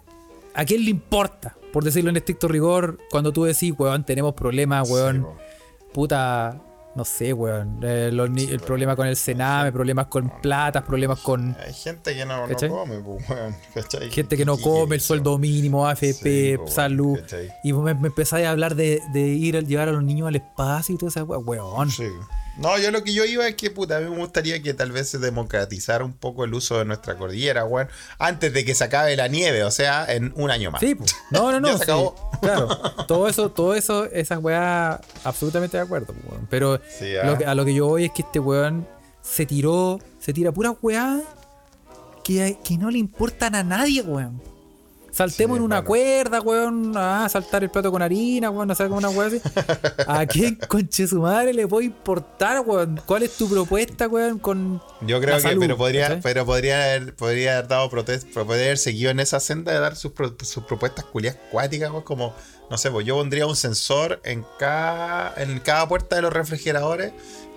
[0.54, 1.56] ¿a quién le importa?
[1.72, 6.62] Por decirlo en estricto rigor, cuando tú decís, weón, tenemos problemas, weón, Sí, puta,
[6.96, 11.20] no sé, weón, eh, los ni- el problema con el Sename, problemas con platas, problemas
[11.20, 13.56] con Hay gente que no, no come, pues, weón.
[13.74, 14.10] ¿cachai?
[14.12, 17.20] gente que no come, el sueldo mínimo, AFP, Sí, po, salud.
[17.20, 17.50] ¿cachai?
[17.64, 20.36] Y me, me empezáis a hablar de, de ir a llevar a los niños al
[20.38, 21.92] espacio y todo eso, weón.
[21.92, 22.08] Sí.
[22.58, 24.92] No, yo lo que yo iba es que, puta, a mí me gustaría que tal
[24.92, 28.84] vez se democratizara un poco el uso de nuestra cordillera, weón, antes de que se
[28.86, 30.80] acabe la nieve, o sea, en un año más.
[30.80, 30.96] Sí,
[31.32, 31.68] no, no, no.
[31.68, 31.84] Ya se sí.
[31.84, 32.16] acabó.
[32.42, 32.68] Claro,
[33.08, 36.48] todo eso, todo eso, esas weas, absolutamente de acuerdo, weón.
[36.50, 37.26] Pero Sí, ah.
[37.26, 38.88] lo que- a lo que yo voy es que este weón
[39.22, 41.22] se tiró, se tira puras weas
[42.24, 44.42] que, que no le importan a nadie, weón.
[45.16, 46.92] Saltemos Sí, en una cuerda, weón.
[46.98, 48.68] Ah, saltar el plato con harina, weón.
[48.68, 49.42] No sé, como una wea así.
[50.08, 53.00] ¿A quién, conche su madre, le puede importar, weón?
[53.06, 54.40] ¿Cuál es tu propuesta, weón?
[54.40, 58.44] Con Yo creo la que, salud, pero podría, pero podría haber, podría haber dado protesta,
[58.44, 62.04] podría haber seguido en esa senda de dar sus, pro- sus propuestas culias cuáticas, weón,
[62.04, 62.34] como,
[62.70, 67.14] no sé, pues yo pondría un sensor en cada, en cada puerta de los refrigeradores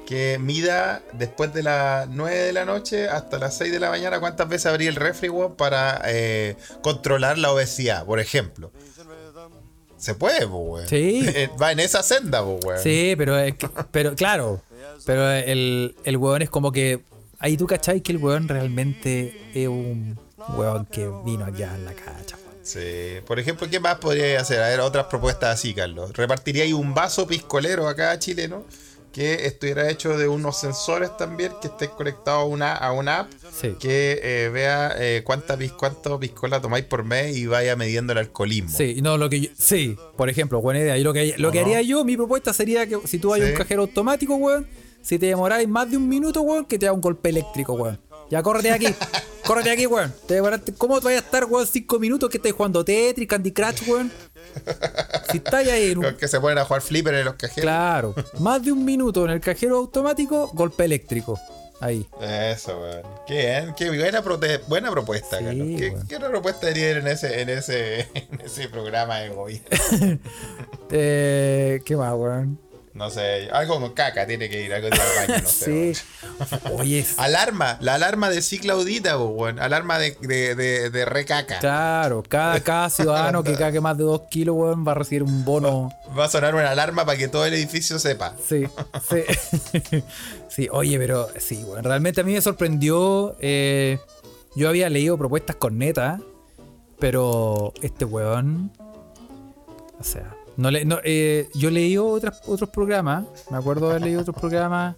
[0.09, 4.19] que mida después de las 9 de la noche hasta las 6 de la mañana
[4.21, 8.73] cuántas veces abrí el refri, weón, para eh, controlar la obesidad, por ejemplo.
[9.99, 10.89] Se puede, pues, weón.
[10.89, 11.27] Sí.
[11.61, 12.83] Va en esa senda, pues, weón.
[12.83, 14.63] Sí, pero es que- pero claro,
[15.05, 17.01] pero el, el weón es como que
[17.39, 20.19] ahí tú cachai que el weón realmente es un
[20.57, 22.39] weón que vino aquí a la cacha.
[22.63, 23.21] Sí.
[23.27, 24.63] Por ejemplo, ¿qué más podría hacer?
[24.63, 26.13] A ver, otras propuestas así, Carlos.
[26.15, 28.65] ¿Repartiría ahí un vaso piscolero acá chileno?
[29.19, 33.33] Que estuviera hecho de unos sensores también, que esté conectado a una, a una app,
[33.53, 33.75] Sí.
[33.81, 38.21] que eh, vea eh, cuánta, pis- cuánto piscola tomáis por mes y vaya midiendo el
[38.21, 38.71] alcoholismo.
[38.71, 40.97] Sí, no, lo que yo- sí, por ejemplo, buena idea.
[40.97, 43.49] Y lo que, lo que haría yo, mi propuesta sería que si tú hay Sí.
[43.51, 44.69] un cajero automático, weón,
[45.03, 47.99] si te demoráis más de un minuto, weón, que te da un golpe eléctrico, weón.
[48.31, 48.87] Ya, córrete de aquí.
[49.47, 50.13] córrete de aquí, weón.
[50.77, 54.13] ¿Cómo te vayas a estar, weón, cinco minutos que estés jugando Tetris, Candy Crush, weón?
[55.31, 57.63] Si estáis ahí en un- Los que se ponen a jugar flipper en los cajeros.
[57.63, 58.15] Claro.
[58.41, 61.39] Más de un minuto en el cajero automático, golpe eléctrico.
[61.81, 62.09] Ahí.
[62.21, 63.03] Eso, weón.
[63.27, 64.21] Qué bien, qué buena,
[64.67, 65.67] buena propuesta, Sí, Carlos.
[65.79, 70.19] ¿Qué, qué otra propuesta haría en ese, en ese, en ese programa de gobierno?
[70.91, 72.59] Eh, ¿Qué más, weón?
[72.99, 75.95] No sé, algo con caca tiene que ir, algo de ir al baño, no sé.
[75.95, 76.03] sí.
[76.73, 79.61] Oye, Alarma, la alarma de sí Claudita, weón.
[79.61, 81.61] Alarma de, de, de, de recaca.
[81.61, 85.45] claro, cada, cada ciudadano que cague más de dos kilos, weón, va a recibir un
[85.45, 85.91] bono.
[86.19, 88.35] Va a sonar una alarma para que todo el edificio sepa.
[88.47, 88.65] Sí,
[89.09, 90.03] sí.
[90.49, 91.85] sí, oye, pero sí, weón.
[91.85, 93.37] Realmente a mí me sorprendió.
[93.41, 93.99] eh,
[94.57, 96.19] yo había leído propuestas con neta,
[96.99, 98.73] pero este weón.
[100.01, 103.25] O sea, no le, no, eh, yo leí otras, otros programas.
[103.51, 104.97] Me acuerdo haber leído otros programas.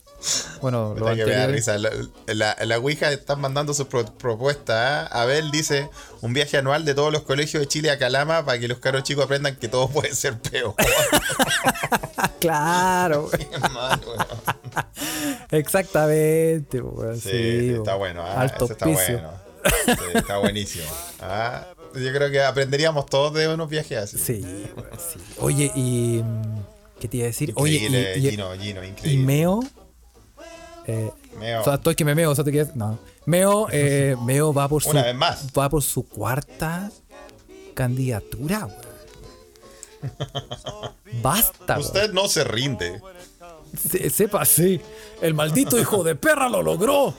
[0.62, 1.76] Bueno, Puta que me risa.
[1.78, 1.90] La,
[2.26, 5.08] la, la Ouija están mandando sus pro- propuestas.
[5.12, 5.22] ¿ah?
[5.22, 5.88] Abel dice
[6.22, 9.02] un viaje anual de todos los colegios de Chile a Calama para que los caros
[9.02, 10.74] chicos aprendan que todo puede ser peor.
[12.40, 13.28] Claro,
[13.70, 14.00] mal,
[15.50, 17.20] exactamente, weón.
[17.20, 18.22] Sí, está bueno.
[18.24, 19.30] ah, Alto está bueno.
[19.62, 20.86] Sí, está buenísimo.
[21.20, 24.18] Ah, yo creo que aprenderíamos todos de unos viajes así.
[24.18, 25.18] Sí, sí.
[25.38, 26.20] Oye, y.
[26.22, 26.58] mm,
[27.00, 27.52] ¿Qué te iba a decir?
[27.56, 29.24] Oye, Increíble, y, y- Gino, Gino, y increíble.
[29.26, 29.60] Meo.
[30.86, 31.60] eh, Meo.
[31.60, 32.66] O sea, estoy que me meo, o sea, te.
[32.74, 32.98] No.
[33.26, 34.90] Meo, eh, Meo va por su.
[34.90, 35.46] Una vez más.
[35.58, 36.90] Va por su cuarta
[37.74, 38.90] candidatura, weón.
[41.22, 41.78] Basta.
[41.78, 43.00] Usted no se rinde.
[43.76, 44.80] Se- sepa, sí.
[45.22, 47.14] El maldito hijo de perra lo logró.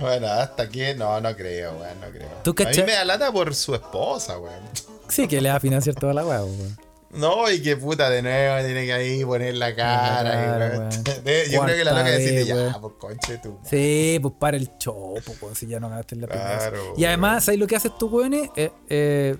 [0.00, 2.28] Bueno, hasta aquí no, no creo, weón, no creo.
[2.42, 4.60] ¿Tú A mí me da lata por su esposa, weón.
[5.08, 6.76] Sí, que le va a financiar toda la weá, weón.
[7.10, 10.34] No, y que puta de nuevo tiene que ahí poner la cara.
[10.34, 10.78] Y, weón.
[10.80, 10.90] weón.
[11.50, 12.80] Yo creo que la loca decirle vez, ya, weón.
[12.80, 13.58] pues conche tú.
[13.64, 16.58] Sí, pues para el chopo, pues, si ya no ganaste en la primera.
[16.58, 18.50] Claro, Y además, ¿sabes lo que hace estos weones?
[18.56, 19.36] Eh, eh,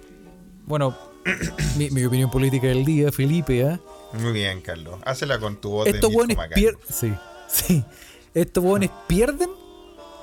[0.65, 0.97] bueno,
[1.77, 3.79] mi, mi opinión política del día, Felipe, ¿eh?
[4.13, 5.01] Muy bien, Carlos.
[5.05, 6.81] Hácela con tu voz Estos de weones pierden.
[6.89, 7.15] Sí,
[7.49, 7.85] sí.
[8.35, 9.51] Estos weones pierden.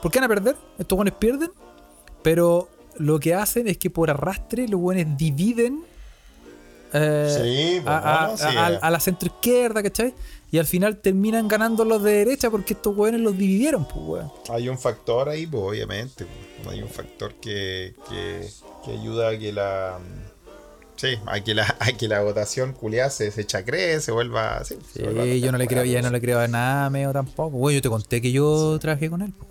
[0.04, 0.56] ¿Por qué van a perder?
[0.78, 1.50] Estos weones pierden.
[2.22, 5.84] Pero lo que hacen es que por arrastre los weones dividen.
[6.94, 8.80] eh, Sí, pues, a, a- no, sí, a- eh.
[8.82, 10.14] a la centro izquierda, ¿cachai?
[10.52, 14.32] Y al final terminan ganando los de derecha porque estos weones los dividieron, pues, weón.
[14.50, 16.26] Hay un factor ahí, pues, obviamente.
[16.64, 16.68] pues.
[16.76, 18.48] Hay un factor que, que,
[18.86, 19.98] que ayuda a que la.
[20.96, 24.64] Sí, a que la, a que la votación culiada se, se chacree, se vuelva.
[24.64, 27.12] Sí, se vuelva Sí, yo no le creo, ya no le creo a nada, Meo
[27.12, 27.58] tampoco.
[27.58, 29.34] Bueno, yo te conté que yo trabajé con él.
[29.36, 29.50] pues.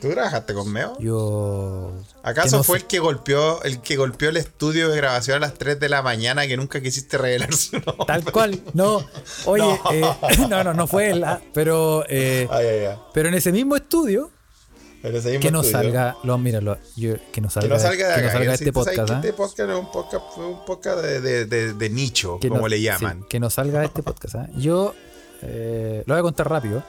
[0.00, 0.96] ¿Tú trabajaste con Meo?
[1.00, 1.92] Yo.
[2.22, 5.40] ¿Acaso no fue sé- el que golpeó el que golpeó el estudio de grabación a
[5.40, 8.04] las 3 de la mañana que nunca quisiste revelar su nombre?
[8.06, 9.04] Tal cual, no.
[9.46, 9.90] Oye, No.
[9.92, 10.04] eh,
[10.48, 12.04] no, no, no fue él, ah, pero.
[12.08, 12.48] eh,
[13.12, 14.30] pero en ese mismo estudio,
[15.02, 15.78] Pero ese mismo que no estudio.
[15.82, 16.16] salga.
[16.22, 18.32] Lo, yo- que no Que salga, no salga de que no acá.
[18.32, 19.16] salga que este tú sabes podcast, ¿ah?
[19.16, 22.76] Este podcast es un podcast, un podcast de, de- de- de nicho, Que como le
[22.76, 23.24] sí, llaman.
[23.28, 24.34] que no salga de este podcast.
[24.36, 24.48] ¿ah?
[24.56, 24.94] Yo
[25.42, 26.84] eh, lo voy a contar rápido.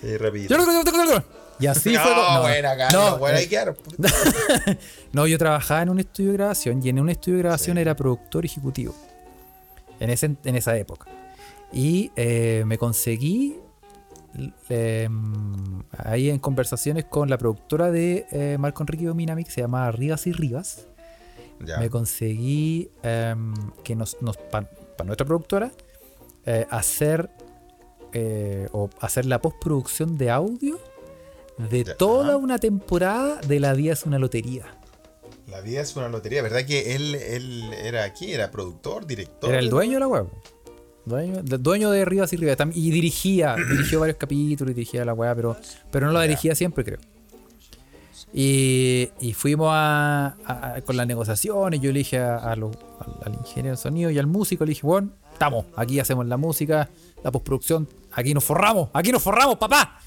[0.00, 0.54] Sí, repito.
[0.54, 1.24] Yo lo-
[1.60, 2.12] Y así no, fue.
[2.14, 3.48] como- no, buena, Carlos, no, buena, eh,
[5.12, 7.80] No, yo trabajaba en un estudio de grabación y en un estudio de grabación Sí.
[7.82, 8.94] era productor ejecutivo.
[9.98, 11.06] En, ese, en esa época.
[11.72, 13.58] Y eh, me conseguí
[14.68, 15.08] eh,
[15.98, 20.26] ahí en conversaciones con la productora de eh, Marco Enrique Dominami, que se llamaba Rivas
[20.26, 20.86] y Rivas.
[21.64, 21.78] Ya.
[21.78, 23.52] Me conseguí em,
[23.84, 24.16] que nos,
[24.50, 24.66] para
[25.04, 25.70] nuestra productora
[26.70, 27.28] hacer
[28.72, 30.80] o hacer la postproducción de audio
[31.68, 31.96] de Ya.
[31.96, 34.64] toda una temporada de La Vida es una lotería.
[35.48, 38.32] La vida es una lotería, ¿verdad que él, él era aquí?
[38.32, 39.50] ¿Era productor, director?
[39.50, 40.26] Era el dueño de la web.
[41.04, 42.56] Dueño, dueño de Rivas y Rivas.
[42.72, 45.56] Y dirigía, dirigió varios capítulos y dirigía la weá, pero,
[45.90, 46.28] pero no la Ya.
[46.28, 46.98] dirigía siempre, creo.
[48.32, 50.36] Y, y fuimos a,
[50.86, 51.80] con las negociaciones.
[51.80, 52.70] Yo le dije a, lo-
[53.00, 56.36] al, al ingeniero de sonido y al músico, le dije, bueno, estamos, aquí hacemos la
[56.36, 56.88] música,
[57.24, 59.98] la postproducción, aquí nos forramos, aquí nos forramos, papá.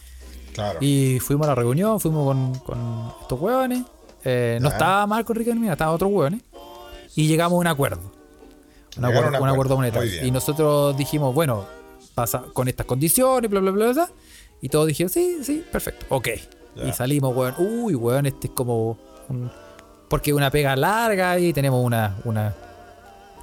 [0.54, 0.80] Claro.
[0.82, 3.84] Y fuimos a la reunión, fuimos con, con estos hueones.
[4.24, 6.42] Eh, no estaba Marco Enrique Mina, estaban otros hueones.
[7.16, 8.02] Y llegamos a un acuerdo.
[8.98, 10.26] Un acuerdo, un acuerdo acuerdo, monetario.
[10.26, 11.66] Y nosotros dijimos, bueno,
[12.14, 14.10] pasa con estas condiciones, bla, bla, bla, bla.
[14.62, 16.30] Y todos dijeron, sí, sí, perfecto, ok.
[16.76, 16.88] Ya.
[16.88, 17.56] Y salimos, weón.
[17.58, 18.98] Uy, weón, este es como
[19.30, 19.52] un,
[20.10, 22.56] Porque una pega larga y tenemos una, una,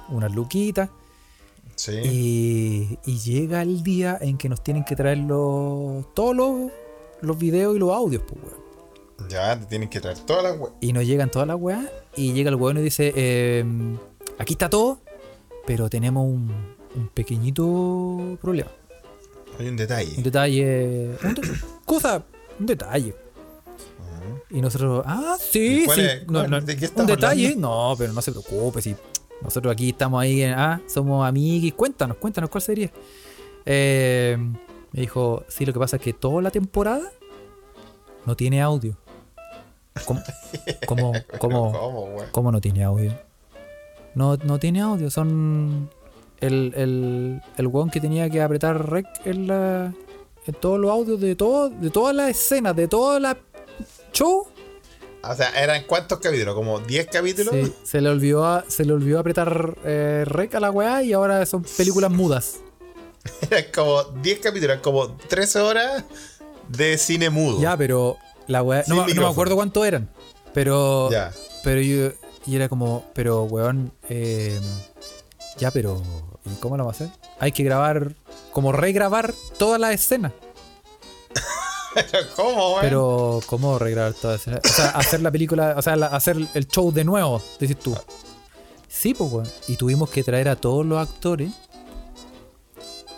[0.09, 0.89] una luquita.
[1.75, 1.99] Sí.
[2.03, 6.71] Y, y llega el día en que nos tienen que traer los, todos los,
[7.21, 8.61] los videos y los audios, pues, weón.
[9.29, 10.73] Ya, te tienen que traer todas las weas.
[10.81, 11.85] Y nos llegan todas las weas.
[12.15, 13.63] Y llega el weón y dice: eh,
[14.39, 14.99] Aquí está todo,
[15.65, 16.51] pero tenemos un,
[16.95, 18.71] un pequeñito problema.
[19.59, 20.21] Hay un Un detalle.
[20.21, 21.09] detalle.
[21.23, 21.41] un de-
[21.85, 22.23] cosa,
[22.59, 23.13] un detalle.
[24.49, 26.05] Y nosotros, ah, sí, ¿Y cuál sí.
[26.05, 26.27] es?
[26.27, 27.45] no, no, ¿De qué un detalle.
[27.47, 27.69] hablando?
[27.89, 28.81] No, pero no se preocupe.
[28.81, 28.93] Si
[29.41, 31.71] nosotros aquí estamos ahí, en, ah, somos amigos.
[31.77, 32.91] Cuéntanos, cuéntanos, ¿cuál sería?
[33.65, 34.37] Eh,
[34.91, 37.09] me dijo, sí, lo que pasa es que toda la temporada
[38.25, 38.95] no tiene audio.
[40.05, 40.21] ¿Cómo?
[40.87, 41.13] ¿Cómo?
[41.39, 43.13] Cómo, ¿Cómo, no tiene audio?
[44.15, 45.89] No, no tiene audio, son
[46.39, 49.93] el, el, el weón que tenía que apretar rec en, la,
[50.45, 53.37] en todos los audios de, todo, de todas las escenas, de toda la
[54.11, 54.47] show.
[55.23, 56.55] O sea, ¿eran cuántos capítulos?
[56.55, 57.53] ¿Como 10 capítulos?
[57.53, 61.13] Sí, se le olvidó a- se le olvidó apretar eh, rec a la weá y
[61.13, 62.59] ahora son películas mudas.
[63.49, 66.03] Eran como 10 capítulos, eran como 13 horas
[66.67, 67.59] de cine mudo.
[67.61, 68.83] Ya, pero la weá.
[68.87, 69.31] No, me- no me micrófono.
[69.31, 70.09] acuerdo cuánto eran.
[70.53, 71.09] Pero.
[71.11, 71.31] Ya.
[71.63, 72.11] Pero yo.
[72.47, 74.59] Y era como, pero weón, eh,
[75.59, 76.01] ya, pero
[76.45, 77.15] ¿y cómo lo vamos a hacer?
[77.39, 78.13] Hay que grabar,
[78.51, 80.31] como regrabar todas las escenas.
[82.35, 82.81] ¿Cómo, weón?
[82.81, 84.61] Pero, ¿cómo regrabar todas las escenas?
[84.65, 87.95] O sea, hacer la película, o sea, la- hacer el show de nuevo, decís tú.
[88.87, 89.47] Sí, pues, weón.
[89.67, 91.51] Y tuvimos que traer a todos los actores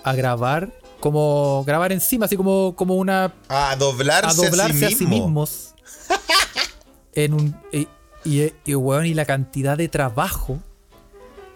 [0.03, 5.05] a grabar, como grabar encima, así como, como una A doblarse, a doblarse a sí,
[5.05, 5.25] mismo.
[5.25, 5.73] mismos
[7.13, 7.87] en un y,
[8.25, 10.59] y, y, weón, y la cantidad de trabajo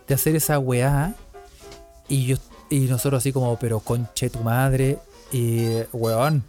[0.07, 1.15] de hacer esa weá
[2.07, 2.37] y yo
[2.69, 4.99] y nosotros así como pero conche tu madre
[5.31, 6.43] y weón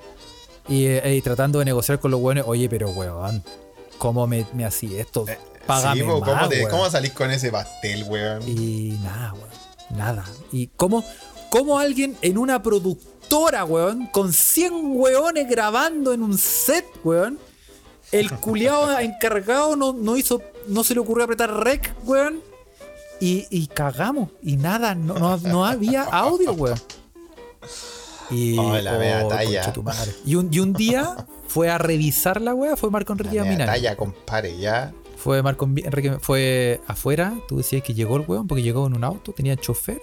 [0.68, 3.42] y, eh, y tratando de negociar con los weones oye pero weón
[3.98, 5.24] cómo me, me hacía esto
[5.66, 6.70] págame Eh, Sí, po, ¿cómo, más, te- weón".
[6.70, 8.42] ¿Cómo salís con ese pastel, weón?
[8.48, 9.48] Y nada, weón.
[9.98, 10.24] Nada.
[10.52, 11.02] ¿Y cómo,
[11.50, 17.38] cómo alguien en una productora, weón, con 100 weones grabando en un set, weón,
[18.12, 22.40] el culiado encargado no, no hizo, no se le ocurrió apretar rec, weón,
[23.20, 24.30] y, y cagamos.
[24.42, 26.80] Y nada, no, no, no había audio, weón.
[28.30, 29.72] Y, Oh, la mea talla.
[30.24, 33.64] y, un, y un día fue a revisar la weá, fue Marco Enrique Minami.
[33.66, 34.92] talla, compadre, ya.
[35.16, 39.02] Fue Marco Enrique, fue afuera, tú decías que llegó el weón porque llegó en un
[39.02, 40.00] auto, tenía chofer,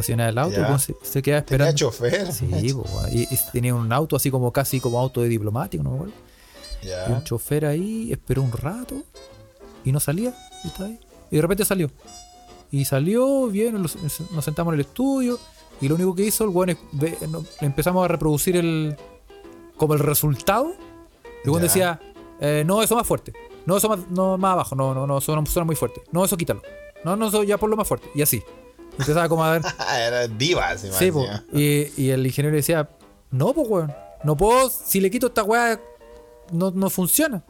[0.00, 1.76] estacionaba el auto, weón se, se quedaba Tenía esperando.
[1.76, 2.32] chofer.
[2.32, 5.90] Sí, weón, y, y tenía un auto así como casi como auto de diplomático, no
[5.90, 6.14] me acuerdo.
[6.82, 9.02] Y un chofer ahí esperó un rato
[9.84, 11.00] y no salía, y, estaba ahí.
[11.30, 11.90] y de repente salió.
[12.70, 13.96] Y salió, bien, nos,
[14.44, 15.38] sentamos en el estudio
[15.80, 18.96] y lo único que hizo el weón es, ve- no- empezamos a reproducir el
[19.76, 20.72] como el resultado.
[21.44, 22.00] Y el decía,
[22.40, 23.32] eh, no, eso más fuerte.
[23.66, 24.74] No, eso más, no, más abajo.
[24.74, 26.02] No, no, no, eso no suena muy fuerte.
[26.12, 26.60] No, eso quítalo.
[27.04, 28.08] No, no, eso ya por lo más fuerte.
[28.14, 28.42] Y así.
[28.98, 29.62] Empezaba como a ver.
[29.98, 31.26] Era diva, Sí, po.
[31.52, 32.88] Y, y el ingeniero decía,
[33.30, 33.92] no, pues, weón.
[34.24, 35.78] No puedo, si le quito esta weá,
[36.50, 37.44] no, no funciona.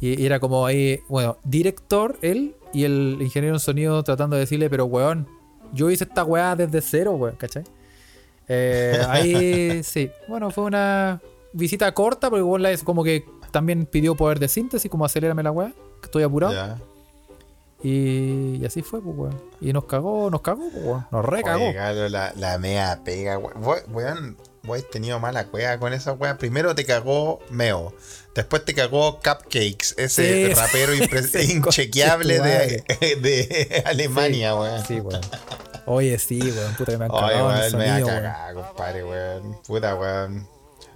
[0.00, 4.40] Y, y era como ahí, bueno, director, él y el ingeniero en sonido tratando de
[4.40, 5.28] decirle, pero weón,
[5.72, 7.64] yo hice esta weá desde cero, weón, ¿cachai?
[8.48, 11.20] Eh, ahí sí, bueno, fue una
[11.52, 15.42] visita corta, porque igual la es como que también pidió poder de síntesis, como acelérame
[15.42, 16.52] la weá, que estoy apurado.
[16.52, 16.78] Ya.
[17.82, 19.40] Y, y así fue, pues, weón.
[19.60, 21.06] Y nos cagó, nos cagó, pues, weón.
[21.10, 21.64] Nos recagó.
[21.64, 24.36] Oye, Galo, la, la mea pega, we- we- weón.
[24.64, 26.36] Vos has tenido mala cueva con esa weá.
[26.36, 27.94] Primero te cagó Meo.
[28.34, 34.84] Después te cagó Cupcakes, ese Sí, rapero ese inchequeable de, Alemania, weón.
[34.84, 35.22] Sí, weón.
[35.86, 36.74] Oye, sí, weón.
[36.74, 38.08] Puta que me han Oye, cagado el weón, me weón.
[38.08, 39.62] cagada, compadre, weón.
[39.66, 40.48] Puta, weón.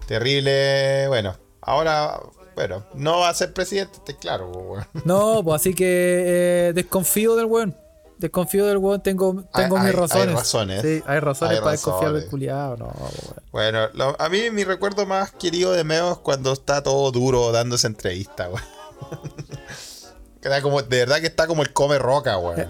[0.06, 1.08] Terrible.
[1.08, 2.20] Bueno, ahora,
[2.54, 4.86] bueno, no va a ser presidente, estoy claro, weón.
[5.04, 7.76] No, pues así que eh, desconfío del weón.
[8.18, 10.28] Desconfío del weón, tengo, tengo Hay- mis hay- razones.
[10.28, 10.82] hay razones.
[10.82, 12.76] Sí, hay razones Hay para desconfiar del culiado.
[12.76, 13.12] No, weón.
[13.50, 17.50] Bueno, lo- a mí mi recuerdo más querido de Meo es cuando está todo duro
[17.52, 18.62] dando esa entrevista, weón.
[20.62, 22.66] Como, de verdad que está como el come roca, weón.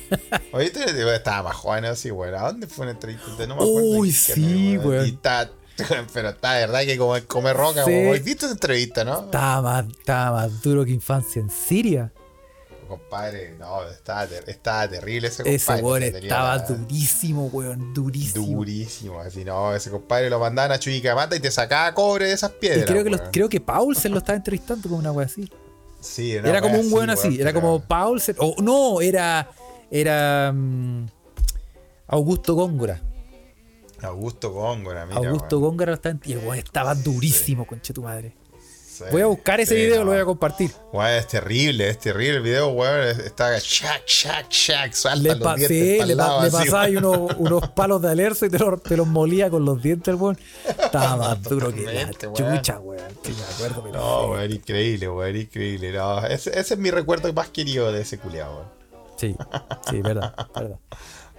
[0.52, 2.34] Oíste, estaba más joven así, weón.
[2.34, 3.26] ¿A dónde fue una entrevista?
[3.46, 3.88] No me acuerdo.
[3.98, 5.06] Uy, sí, weón.
[5.06, 5.50] Y está,
[6.12, 7.90] pero está verdad que como come roca, Sí.
[7.90, 8.24] weón.
[8.24, 9.20] ¿Viste esa entrevista, no?
[9.24, 12.12] Estaba más, estaba más duro que infancia en Siria.
[12.88, 15.54] Compadre, no, estaba, estaba terrible ese compadre.
[15.54, 17.94] Ese weón estaba la- durísimo, weón.
[17.94, 18.46] Durísimo.
[18.56, 22.50] Durísimo, así no, ese compadre lo mandaban a Chuquicamata y te sacaba cobre de esas
[22.50, 22.86] Y piedras.
[22.86, 25.48] creo que, los- creo que Paul se lo estaba entrevistando como una wea así.
[26.00, 27.40] Sí, Era como un weón así.
[27.40, 28.20] Era como Paul.
[28.20, 29.48] se- O no, era.
[29.90, 30.50] Era.
[30.52, 31.06] mm,
[32.08, 33.00] Augusto Góngora.
[34.02, 35.16] Augusto Góngora, mira.
[35.18, 35.70] Augusto weón.
[35.70, 38.34] Góngora estaba en- estaba durísimo, conche tu madre.
[39.00, 40.04] Sí, Voy a buscar ese sí, video y no.
[40.04, 40.70] lo voy a compartir.
[40.92, 43.00] Weón, es terrible, es terrible el video, weón.
[43.08, 46.96] es- Está shack, shack, shack, salta Le, los pa- dientes sí, le, pa- pasaba ahí
[46.96, 50.38] unos, unos palos de alerzo y te, lo- te los molía con los dientes, weón.
[50.68, 53.00] Estaba más duro que la chucha, weón.
[53.22, 54.30] Sí, me acuerdo, pero No, sí.
[54.32, 55.92] weón, increíble, weón, increíble.
[55.92, 58.68] No, ese, ese es mi recuerdo más querido de ese culiado, weón.
[59.16, 59.34] Sí,
[59.90, 60.78] sí, verdad, verdad.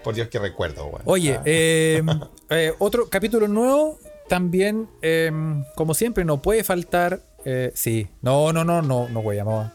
[0.03, 0.89] Por Dios que recuerdo.
[1.05, 2.01] Oye, Ah, eh,
[2.49, 5.31] eh, otro capítulo nuevo, también, eh,
[5.75, 7.21] como siempre, no puede faltar.
[7.45, 9.67] eh, sí, no, no, no, no, no weyamos.
[9.67, 9.71] No,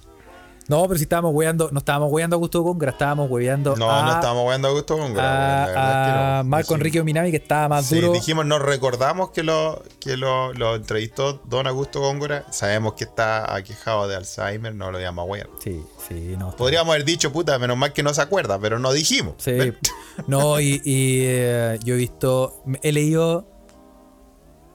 [0.68, 4.12] pero si estábamos weyando, no estábamos weyando a Gusto Congra, estábamos weyando no, a, no
[4.14, 8.12] estamos jugando a gusto con a, a Marco Enrique Ominami, que estaba más Sí, duro.
[8.12, 12.44] dijimos, nos recordamos que lo, que lo, lo entrevistó Don Augusto Góngora.
[12.50, 15.48] Sabemos que está aquejado de Alzheimer, no lo llama weón.
[15.62, 16.50] Sí, sí, no.
[16.56, 19.34] Podríamos haber dicho, puta, menos mal que no se acuerda, pero no dijimos.
[19.38, 19.52] Sí.
[20.26, 23.46] No, y, y, eh, yo he visto, he leído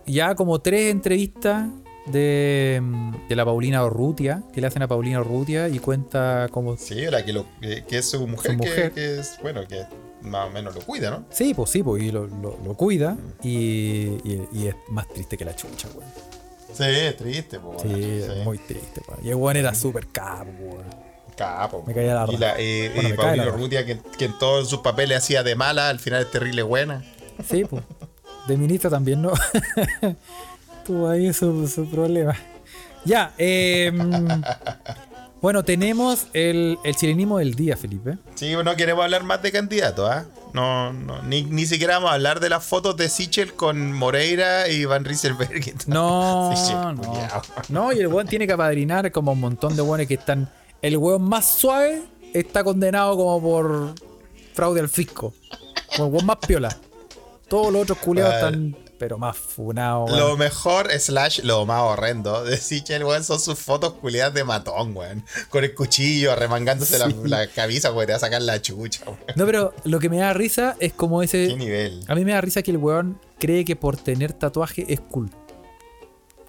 [0.05, 1.67] ya como tres entrevistas
[2.11, 6.77] de, mm, de la Paulina Orrutia, que le hacen a Paulina Orrutia y cuenta cómo...
[6.77, 8.91] Sí, la que, lo, que, que es su mujer, Su mujer.
[8.91, 9.83] Que, es, bueno, que
[10.21, 11.25] más o menos lo cuida, ¿no?
[11.31, 15.37] Sí, pues sí, pues y lo, lo- lo cuida y, y- y es más triste
[15.37, 16.09] que la chucha, weón.
[16.73, 17.81] Sí, es triste, pues.
[17.81, 19.25] Sí, es muy triste, weón.
[19.25, 21.11] Y el weón era súper capo, weón.
[21.35, 21.83] Capo.
[21.87, 22.53] Me caía la Y, la,
[22.93, 23.53] Bueno, cae Paulina la.
[23.53, 27.03] Urrutia, que, que en todos sus papeles hacía de mala, al final es terrible buena.
[27.49, 27.83] Sí, pues.
[28.47, 29.31] De ministra también, ¿no?
[30.91, 32.35] Tuvo ahí su, su problema.
[33.05, 33.93] Ya, eh,
[35.41, 38.17] bueno, tenemos el, el chilenismo del día, Felipe.
[38.35, 40.25] Sí, no queremos hablar más de candidatos, ¿ah?
[40.53, 44.67] No, no, ni, ni siquiera vamos a hablar de las fotos de Sichel con Moreira
[44.67, 45.63] y Van Rieselberg.
[45.87, 47.01] No, no.
[47.01, 47.41] culiao.
[47.69, 50.49] No, y el weón tiene que apadrinar como un montón de weones que están.
[50.81, 53.95] El weón más suave está condenado como por
[54.53, 55.33] fraude al fisco.
[55.95, 56.77] Como el weón más piola.
[57.47, 58.57] Todos los otros culiados Vale.
[58.57, 60.11] están, pero más funados.
[60.11, 60.19] weón.
[60.19, 64.95] Lo mejor, slash, lo más horrendo de Sichel, weón, son sus fotos culiadas de matón,
[64.95, 65.25] weón.
[65.49, 67.15] Con el cuchillo, arremangándose la, Sí.
[67.23, 69.17] la camisa, weón, te va a sacar la chucha, weón.
[69.35, 71.47] No, pero lo que me da risa es como ese.
[71.47, 72.03] ¿Qué nivel?
[72.07, 75.31] A mí me da risa que el weón cree que por tener tatuaje es cool.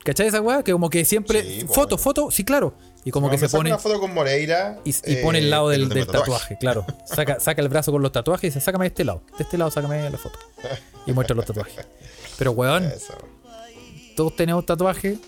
[0.05, 0.63] ¿Cachai esa weá?
[0.63, 1.43] Que como que siempre.
[1.43, 2.75] Sí, foto, foto, sí, claro.
[3.05, 3.71] Y como que se pone.
[3.71, 4.81] una foto con Moreira.
[4.85, 6.85] Y, y eh, pone el lado del, tatuaje, claro.
[7.05, 9.23] Saca, saca el brazo con los tatuajes y dice, sácame de este lado.
[9.37, 10.39] De este lado, sácame la foto.
[11.07, 11.87] Y muestra los tatuajes.
[12.39, 13.15] Pero weón, Eso.
[14.17, 15.19] todos tenemos tatuajes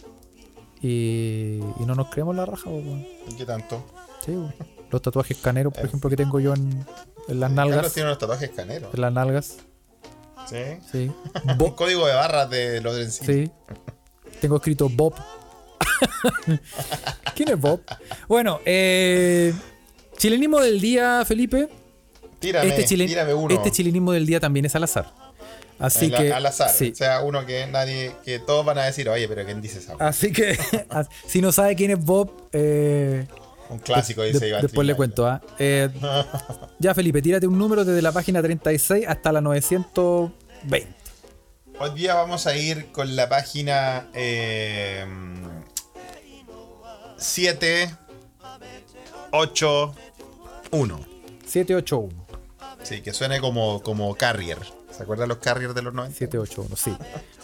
[0.81, 3.07] y, y no nos creemos la raja, weón.
[3.29, 3.85] ¿Y ¿Qué tanto?
[4.25, 4.55] Sí, weón.
[4.91, 6.85] Los tatuajes caneros, por ejemplo, que tengo yo en,
[7.29, 7.93] en las Carlos nalgas.
[7.93, 8.95] tiene unos tatuajes caneros.
[8.95, 9.57] En las nalgas.
[10.49, 10.79] Sí.
[10.93, 11.13] Sí.
[11.59, 13.51] Un código de barras de los del Sí.
[14.45, 15.15] Tengo escrito Bob.
[17.35, 17.81] ¿Quién es Bob?
[18.29, 19.55] Bueno, eh,
[20.19, 21.67] chilenismo del día, Felipe.
[22.41, 23.55] Tírame, Este, chilen- tírame uno.
[23.55, 25.11] este chilenismo del día también es al azar.
[25.79, 26.31] Así Al- que.
[26.35, 26.69] al azar.
[26.69, 26.91] Sí.
[26.93, 29.95] O sea, uno que nadie, que todos van a decir, oye, pero ¿quién dice esa?
[29.99, 30.59] Así que,
[31.27, 33.27] si no sabe quién es Bob, eh,
[33.71, 35.27] Un clásico, de- dice Iván después le cuento.
[35.27, 35.41] ¿ah?
[35.59, 35.89] Eh,
[36.81, 40.87] ya, Felipe, tírate un número desde la página 36 hasta la 920.
[41.81, 45.05] Hoy día vamos a ir con la página eh,
[47.17, 47.91] 7,
[49.33, 49.95] 8,
[50.71, 51.01] 1.
[51.45, 52.27] 781.
[52.83, 54.59] Sí, que suene como, como carrier.
[54.91, 56.17] ¿Se acuerdan los carriers de los 90?
[56.17, 56.97] 781, sí.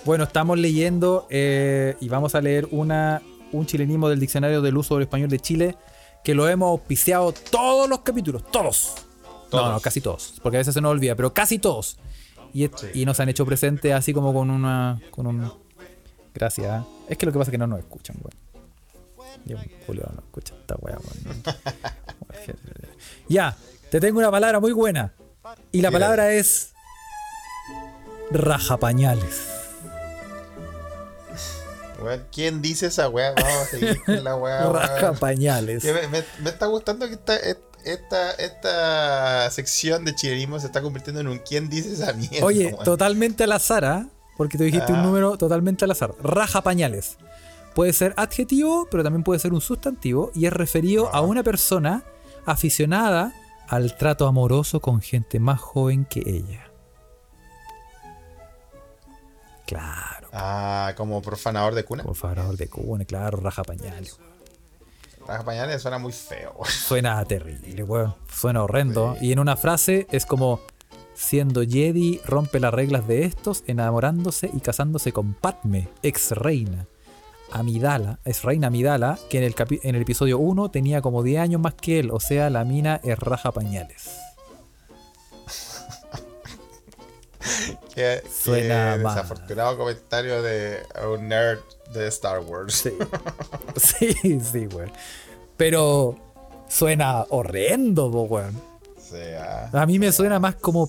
[0.05, 4.95] Bueno, estamos leyendo eh, y vamos a leer una, un chilenismo del Diccionario del Uso
[4.95, 5.77] del Español de Chile
[6.23, 8.95] que lo hemos auspiciado todos los capítulos, todos.
[9.51, 9.65] Todos.
[9.65, 11.99] No, no, casi todos, porque a veces se nos olvida, pero casi todos.
[12.53, 12.87] Y, Sí.
[12.95, 15.01] y nos han hecho presente así como con una.
[15.11, 15.53] con un.
[16.35, 16.83] Gracias.
[16.83, 16.87] ¿eh?
[17.09, 19.37] Es que lo que pasa es que no nos escuchan, weón.
[19.45, 21.43] Yo, Julio, no escucha esta weá, weón.
[23.29, 23.57] ya,
[23.91, 25.13] te tengo una palabra muy buena.
[25.73, 26.73] Y la palabra es.
[28.31, 29.47] Rajapañales.
[32.03, 33.33] Weón, ¿Quién dice esa weá?
[33.35, 34.63] Vamos a seguir con la weá.
[34.73, 35.83] Rajapañales.
[35.83, 40.83] Que Me, me- me está gustando que esta, esta, esta sección de chilenismo se está
[40.83, 42.45] convirtiendo en un ¿Quién dice esa mierda?
[42.47, 44.07] Oye, totalmente al azar, ¿ah?
[44.37, 45.03] Porque te dijiste un Ah.
[45.03, 46.13] número totalmente al azar.
[46.23, 47.17] Raja pañales.
[47.75, 51.19] Puede ser adjetivo, pero también puede ser un sustantivo y es referido Ah.
[51.19, 52.03] a una persona
[52.47, 53.33] aficionada
[53.69, 56.67] al trato amoroso con gente más joven que ella.
[59.67, 62.03] Claro, Ah, como profanador de cuna.
[62.03, 64.19] por favor, de cune, claro, raja pañales.
[65.31, 66.57] Las pañales suena muy feo.
[66.69, 68.17] Suena terrible, weón.
[68.33, 69.17] Suena horrendo.
[69.21, 70.61] Y en una frase es como:
[71.15, 76.89] Siendo Jedi, rompe las reglas de estos, enamorándose y casándose con Padme, ex reina.
[77.53, 79.55] Amidala, es reina Amidala, que en el,
[79.85, 83.01] en el episodio 1 tenía como 10 años más que él, o sea, la mina
[83.05, 84.11] es raja pañales.
[87.95, 89.15] Qué, Suena mal.
[89.15, 90.81] desafortunado comentario de
[91.11, 91.59] un nerd
[91.93, 92.75] de Star Wars.
[92.75, 92.93] Sí.
[93.77, 94.93] Sí, sí, weón.
[95.57, 96.17] Pero
[96.69, 98.61] suena horrendo, weón.
[99.01, 99.69] Sí, ah.
[99.73, 100.89] A mí me suena más como,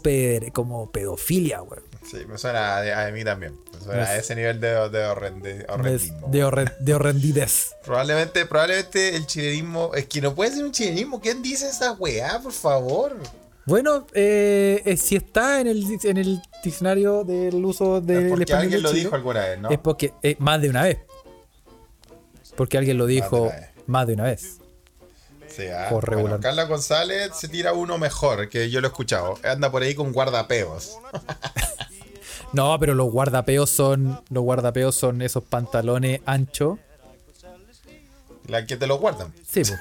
[0.54, 1.84] como pedofilia, weón.
[2.10, 3.58] Sí, me suena a, a mí también.
[3.74, 6.28] Me suena Es- a ese nivel de, de, horrendi- De, horrendismo.
[6.28, 7.76] de, horre- de horrendidez.
[7.86, 9.92] Probablemente, probablemente el chilenismo.
[9.96, 11.22] Es que no puede ser un chilenismo.
[11.22, 13.16] ¿Quién dice esa weá, por favor?
[13.66, 18.44] Bueno, eh, eh, si está en el, en el diccionario del uso del Es porque
[18.44, 19.70] español alguien de lo dijo alguna vez, ¿no?
[19.70, 21.00] Es porque eh, más de una vez.
[22.56, 23.52] Porque alguien lo dijo
[23.88, 24.58] más de una vez.
[25.48, 25.90] Sí, ah.
[25.92, 26.40] Bueno.
[26.40, 29.38] Carla González se tira uno mejor, que yo lo he escuchado.
[29.44, 30.98] Anda por ahí con guardapeos.
[32.54, 34.22] No, pero los guardapeos son.
[34.30, 36.80] Los guardapeos son esos pantalones anchos.
[38.48, 39.34] La que te lo guardan.
[39.48, 39.74] Sí, po.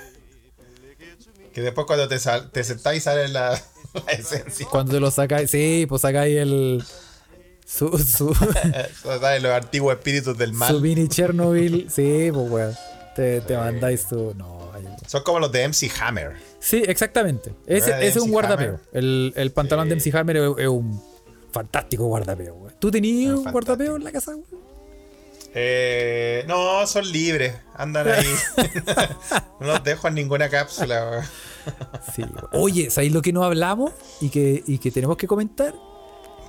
[1.52, 3.50] Que después cuando te, sal- te sentás sale la,
[4.06, 4.66] la esencia.
[4.70, 5.50] Cuando te lo sacáis.
[5.50, 6.82] Sí, pues sacáis el.
[7.66, 8.26] Su, su,
[9.04, 10.72] los antiguos espíritus del mal.
[10.72, 11.88] su mini Chernobyl.
[11.90, 12.74] Sí, pues weón.
[13.14, 14.34] Te, te mandáis su.
[14.36, 14.72] No,
[15.06, 16.32] Son como los de MC Hammer.
[16.58, 17.52] Sí, exactamente.
[17.66, 18.80] Ese, ¿Era de ese es un guardapeo.
[18.92, 19.96] El, el pantalón de.
[19.96, 21.02] MC Hammer es, es un
[21.52, 22.74] fantástico guardapeo, güey.
[22.78, 24.46] ¿Tú tenías un guardapeo en la casa, güey?
[25.54, 27.54] Eh, no, son libres.
[27.74, 28.26] Andan ahí.
[29.60, 31.28] no los dejo en ninguna cápsula.
[32.14, 32.24] Sí.
[32.52, 35.74] Oye, ¿sabéis lo que no hablamos y que, y que tenemos que comentar?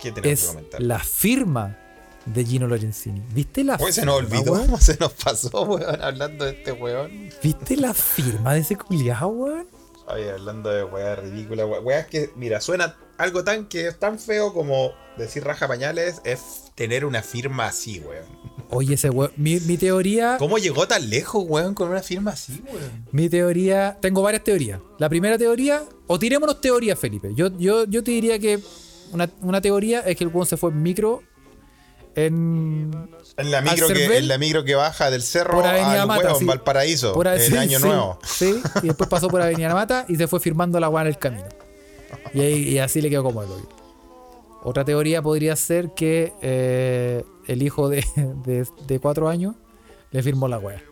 [0.02, 0.82] ¿Qué tenemos que comentar?
[0.82, 1.78] la firma
[2.26, 3.22] de Gino Lorenzini.
[3.34, 4.54] ¿Viste la Hoy se nos firma, olvidó.
[4.54, 4.82] weón?
[4.82, 7.30] Se nos pasó, weón, hablando de este weón.
[7.42, 9.68] ¿Viste la firma de ese culiao, weón?
[10.14, 14.18] Oye, hablando de weas ridículas, we- weas que, mira, suena algo tan que es tan
[14.20, 18.26] feo como decir raja pañales, es tener una firma así, weón.
[18.70, 19.32] Oye, ese weón.
[19.38, 20.38] Mi, mi teoría.
[20.40, 23.06] ¿Cómo llegó tan lejos, weón, con una firma así, weón?
[23.12, 24.80] Mi teoría, tengo varias teorías.
[24.98, 27.34] La primera teoría, o tirémonos teorías, Felipe.
[27.36, 28.60] Yo, yo, yo te diría que
[29.12, 31.22] una, una teoría es que el weón se fue en micro
[32.16, 32.92] en.
[33.38, 36.24] En la micro, que, en la micro que baja del cerro por Avenida al Mata,
[36.26, 36.44] huevo, sí.
[36.44, 38.20] en Valparaíso, por en sí, Año sí, Nuevo.
[38.24, 41.18] Sí, y después pasó por Avenida Mata y se fue firmando la weá en el
[41.18, 41.48] camino.
[42.34, 43.70] Y, ahí, y así le quedó como el hoyo.
[44.64, 48.06] Otra teoría podría ser que eh, el hijo de,
[48.46, 49.56] de, de cuatro años
[50.12, 50.84] le firmó la weá.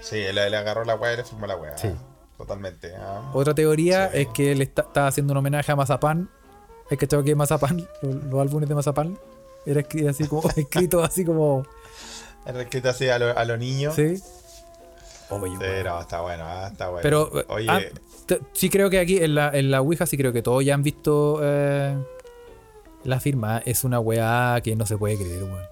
[0.00, 1.78] Sí, él le agarró la wea y le firmó la wea.
[1.78, 1.88] Sí.
[2.36, 2.92] Totalmente.
[2.98, 3.30] ah.
[3.34, 6.28] Otra teoría es que él está, haciendo un homenaje a Mazapán.
[6.90, 9.18] Es que tengo que Mazapán, los, los álbumes de Mazapán.
[9.66, 11.66] Era escrito así como, escrito así como.
[12.46, 13.94] Era escrito así a los a los niños.
[13.94, 14.20] Sí.
[15.30, 15.84] Oye, Sí, weón.
[15.84, 17.02] no, está bueno, ah, está bueno.
[17.02, 17.80] Pero Oye, ah,
[18.52, 20.82] sí creo que aquí en la, en la Ouija sí creo que todos ya han
[20.82, 21.96] visto eh,
[23.04, 23.62] la firma.
[23.64, 25.62] Es una weá que no se puede creer, weón.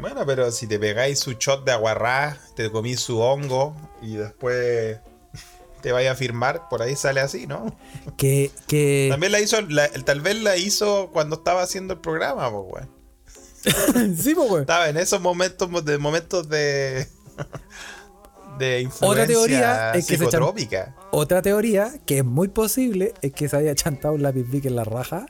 [0.00, 4.98] bueno, pero si te pegáis su shot de aguarrá, te comís su hongo y después
[5.82, 7.76] te vaya a firmar, por ahí sale así, ¿no?
[8.16, 12.50] Que, que También la hizo, la- tal vez la hizo cuando estaba haciendo el programa,
[12.50, 12.95] pues, weón.
[14.20, 14.60] sí, weón.
[14.62, 17.08] Estaba en esos momentos de momentos de
[18.58, 20.94] de influencia teoría es que psicotrópica.
[21.10, 24.76] Otra teoría, que es muy posible, es que se haya chantado un lápiz Bic en
[24.76, 25.26] la raja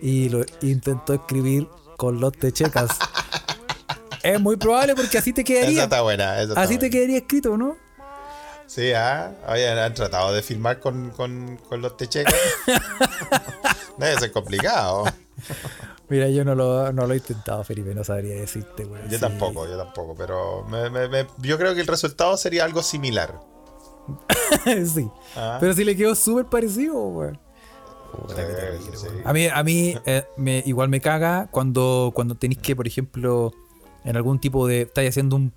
[0.00, 2.90] y lo intentó escribir con los techecas.
[4.22, 5.82] es muy probable porque así te Esa quedaría.
[5.84, 6.34] está buena.
[6.34, 7.76] esa está Así te quedaría escrito, ¿no?
[8.66, 12.34] Sí, ah, oye, han tratado de filmar con, con, con los techecos.
[13.96, 15.04] Debe ser complicado.
[16.08, 19.08] Mira, yo no lo, no lo he intentado, Felipe, no sabría decirte, weón.
[19.08, 19.20] Yo Sí.
[19.20, 23.40] tampoco, yo tampoco, pero me- me- me- yo creo que el resultado sería algo similar.
[24.86, 25.08] sí.
[25.34, 25.58] Ah.
[25.60, 27.32] Pero si le quedó súper parecido,
[28.28, 29.06] qué Sí.
[29.24, 33.52] A mí, a mí eh, me, igual me caga cuando, cuando tenéis que, por ejemplo,
[34.04, 34.82] en algún tipo de.
[34.82, 35.52] Estáis haciendo un,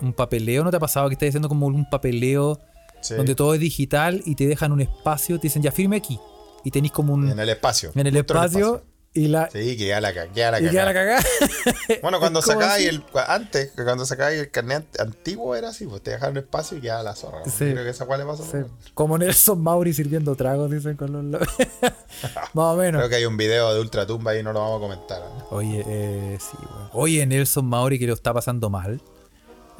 [0.00, 2.58] un papeleo, ¿no te ha pasado que estáis haciendo como un papeleo
[3.00, 3.14] Sí.
[3.14, 6.18] donde todo es digital y te dejan un espacio, te dicen ya firme aquí?
[6.62, 7.28] Y tenéis como un.
[7.28, 7.90] En el espacio.
[7.94, 8.82] en el espacio
[9.16, 9.48] y la.
[9.50, 10.64] Sí, que ya la, queda la y.
[12.02, 13.02] Bueno, cuando sacáis el.
[13.28, 17.02] Antes, que cuando sacáis el carnet antiguo era así, pues te dejaron espacio y quedaba
[17.04, 17.44] la zorra.
[17.44, 17.70] Sí.
[17.72, 18.44] Creo que esa cual le pasó.
[18.44, 18.58] Sí,
[18.92, 21.24] Como Nelson Mauri sirviendo tragos, dicen con los.
[21.24, 21.38] lo-
[22.54, 23.00] Más o menos.
[23.00, 25.22] Creo que hay un video de Ultratumba y no lo vamos a comentar.
[25.22, 25.42] ¿eh?
[25.50, 26.88] Oye, eh, sí, weón.
[26.92, 29.00] Oye, Nelson Mauri que lo está pasando mal.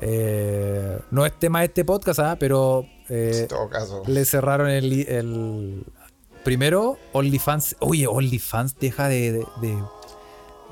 [0.00, 2.36] Eh, no es tema de este podcast, ¿ah?
[2.38, 4.02] pero eh, En todo caso.
[4.06, 5.84] le cerraron el, el-
[6.44, 7.76] Primero, OnlyFans.
[7.80, 9.82] Oye, OnlyFans deja de, de, de-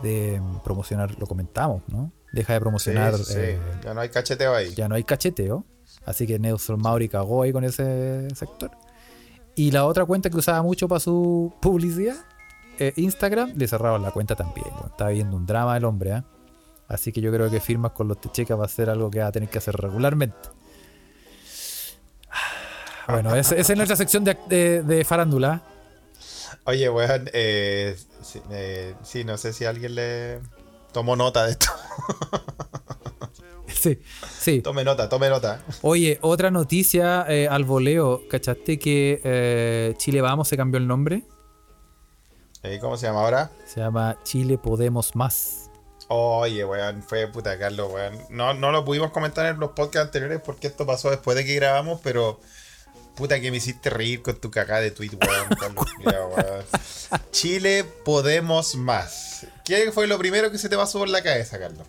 [0.03, 2.11] de promocionar, lo comentamos, ¿no?
[2.33, 3.16] Deja de promocionar.
[3.18, 3.35] sí, sí.
[3.39, 4.75] eh, Ya no hay cacheteo ahí.
[4.75, 5.64] ya no hay cacheteo.
[6.05, 8.70] Así que Nelson Mauri cagó ahí con ese sector.
[9.55, 12.16] Y la otra cuenta que usaba mucho para su publicidad,
[12.79, 14.66] eh, Instagram, le cerraron la cuenta también.
[14.87, 16.25] Estaba viendo un drama el hombre, ¿ah?
[16.89, 19.29] Así que yo creo que firmas con los techecas va a ser algo que va
[19.29, 20.37] a tener que hacer regularmente.
[23.09, 25.62] Bueno, esa es nuestra sección de, de- de farándula.
[26.64, 30.38] Oye, weón, eh, sí, eh, sí, no sé si alguien le
[30.92, 31.66] tomó nota de esto.
[33.66, 33.98] Sí,
[34.38, 34.61] sí.
[34.61, 35.61] Tome nota, tome nota.
[35.80, 38.22] Oye, otra noticia eh, al voleo.
[38.30, 41.24] ¿Cachaste que eh, Chile Vamos se cambió el nombre?
[42.80, 43.50] ¿Cómo se llama ahora?
[43.66, 45.68] Se llama Chile Podemos Más.
[46.07, 48.16] Oye, weón, fue puta Carlos, weón.
[48.30, 51.55] No, no lo pudimos comentar en los podcasts anteriores porque esto pasó después de que
[51.57, 52.38] grabamos, pero
[53.15, 56.65] puta que me hiciste reír con tu cagada de tweet, weón.
[57.31, 59.47] Chile Podemos Más.
[59.65, 61.87] ¿Qué fue lo primero que se te pasó por la cabeza, Carlos?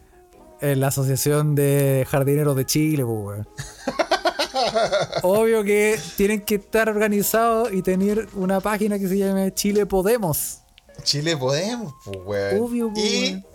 [0.62, 3.48] En la Asociación de Jardineros de Chile, pues, weón.
[5.24, 10.60] Obvio que tienen que estar organizados y tener una página que se llame Chile Podemos.
[11.04, 12.62] Chile Podemos, pues, weón.
[12.62, 13.46] Obvio, pues, Y weón.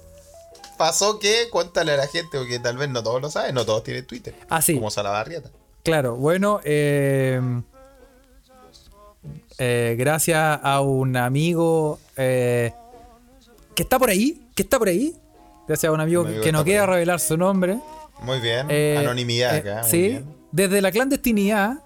[0.76, 3.84] pasó que, cuéntale a la gente, porque tal vez no todos lo saben, no todos
[3.84, 4.34] tienen Twitter.
[4.48, 4.74] Ah, sí.
[4.74, 5.50] Como Salabarrieta.
[5.88, 7.40] Claro, bueno, eh,
[9.58, 12.72] eh, gracias a un amigo eh,
[13.74, 15.16] que está por ahí, que está por ahí,
[15.66, 17.78] gracias a un amigo, Un amigo que que no quiere revelar su nombre.
[18.20, 18.66] Muy bien.
[18.68, 19.80] eh, Anonimidad eh, acá.
[19.80, 20.26] muy sí, bien.
[20.52, 21.78] desde la clandestinidad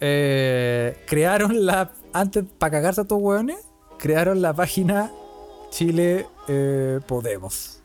[0.00, 3.56] eh, crearon la, antes para cagarse a estos hueones,
[3.98, 5.10] crearon la página
[5.70, 6.26] Chile
[7.08, 7.75] Podemos.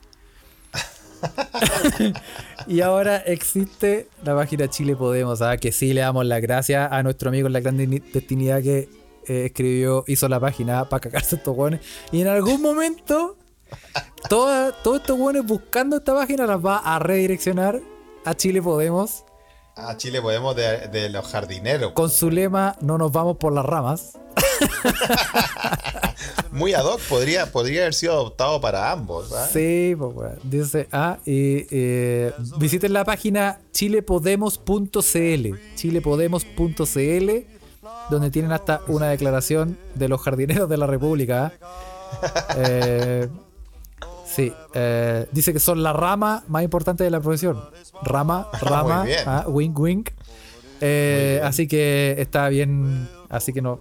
[2.67, 5.57] y ahora existe la página Chile Podemos, ¿ah?
[5.57, 8.89] que sí le damos las gracias a nuestro amigo en la clandestinidad que
[9.27, 11.81] eh, escribió, hizo la página para cagarse estos hueones.
[12.11, 13.37] Y en algún momento,
[14.29, 17.81] todos estos hueones buscando esta página las va a redireccionar
[18.25, 19.25] a Chile Podemos
[19.75, 21.93] Ah, Chile Podemos de, de los jardineros.
[21.93, 24.17] con su lema No nos vamos por las ramas.
[26.51, 29.31] Muy ad hoc, podría, podría haber sido adoptado para ambos.
[29.33, 29.47] ¿ah?
[29.51, 30.31] Sí, pues.
[30.43, 37.29] Dice, ah, y eh, visiten la página chilepodemos.cl, chilepodemos.cl,
[38.09, 41.53] donde tienen hasta una declaración de los jardineros de la República.
[41.61, 41.77] ¿ah?
[42.57, 43.29] Eh,
[44.35, 47.59] sí, eh, dice que son la rama más importante de la profesión.
[48.03, 50.09] Rama, rama, ah, wink, wink.
[50.81, 53.79] Eh, así que está bien, así que no.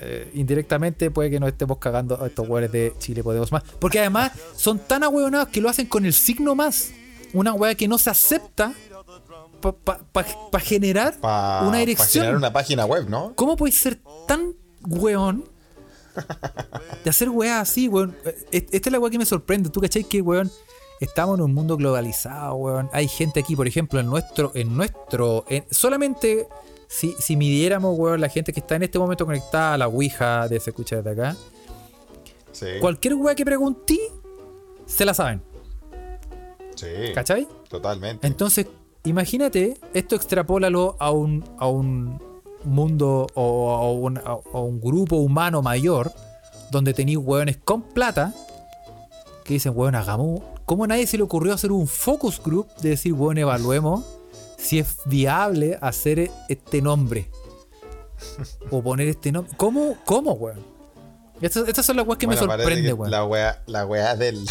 [0.00, 3.62] eh, indirectamente puede que nos estemos cagando a estos weones de Chile Podemos Más.
[3.78, 6.90] Porque además son tan ahueonados que lo hacen con el signo más.
[7.34, 8.72] Una wea que no se acepta
[10.12, 12.22] para generar Pa- una pa dirección.
[12.22, 13.32] generar una página web, ¿no?
[13.34, 14.54] ¿Cómo puedes ser tan
[14.86, 15.44] weón
[17.04, 18.16] de hacer weá así, weón?
[18.24, 19.70] Eh, Esta es la weá que me sorprende.
[19.70, 20.50] ¿Tú cachai que, weón?
[21.00, 22.90] Estamos en un mundo globalizado, weón.
[22.92, 26.48] Hay gente aquí, por ejemplo, en nuestro, en nuestro, en- solamente
[26.88, 30.48] si, si midiéramos, weón, la gente que está en este momento conectada a la Ouija
[30.48, 31.36] de Se Escucha desde acá,
[32.52, 32.66] Sí.
[32.80, 34.00] cualquier weá que preguntí,
[34.86, 35.42] se la saben,
[36.74, 36.86] Sí.
[37.14, 37.46] ¿cachai?
[37.68, 38.26] Totalmente.
[38.26, 38.66] Entonces,
[39.04, 42.20] imagínate, esto extrapólalo a un, a un
[42.64, 46.12] mundo o un, grupo humano mayor,
[46.70, 48.34] donde tenéis hueones con plata,
[49.44, 50.42] que dicen, hueón, hagamos.
[50.64, 54.04] ¿Cómo a nadie se le ocurrió hacer un focus group de decir, hueón, evaluemos
[54.58, 57.30] si es viable hacer este nombre?
[58.70, 59.52] o poner este nombre.
[59.56, 60.64] ¿Cómo, cómo, weón?
[61.40, 63.10] Estas, estas son las weas que Bueno, me sorprende, weón.
[63.10, 64.48] La weá, la weá del,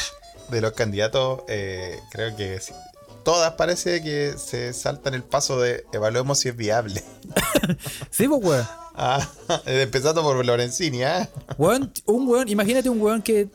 [0.50, 2.60] de los candidatos, eh, creo que.
[3.28, 7.04] Todas parece que se saltan el paso de evaluemos si es viable.
[8.10, 8.66] Sí, pues, weón.
[8.96, 9.30] Ah,
[9.66, 11.28] empezando por Lorenzini, ¿ah?
[11.58, 13.50] Weón, un weón, imagínate un weón que.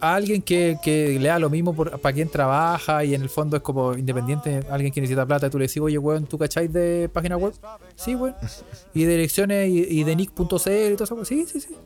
[0.00, 3.28] A alguien que, que le da lo mismo por, para quien trabaja y en el
[3.28, 6.72] fondo es como independiente, alguien que necesita plata, tú le decís, oye, weón, ¿tú cacháis
[6.72, 7.52] de página web?
[7.96, 8.36] Sí, weón.
[8.94, 11.24] Y de direcciones y, y de nick.cl y todo eso.
[11.24, 11.76] Sí, sí, sí.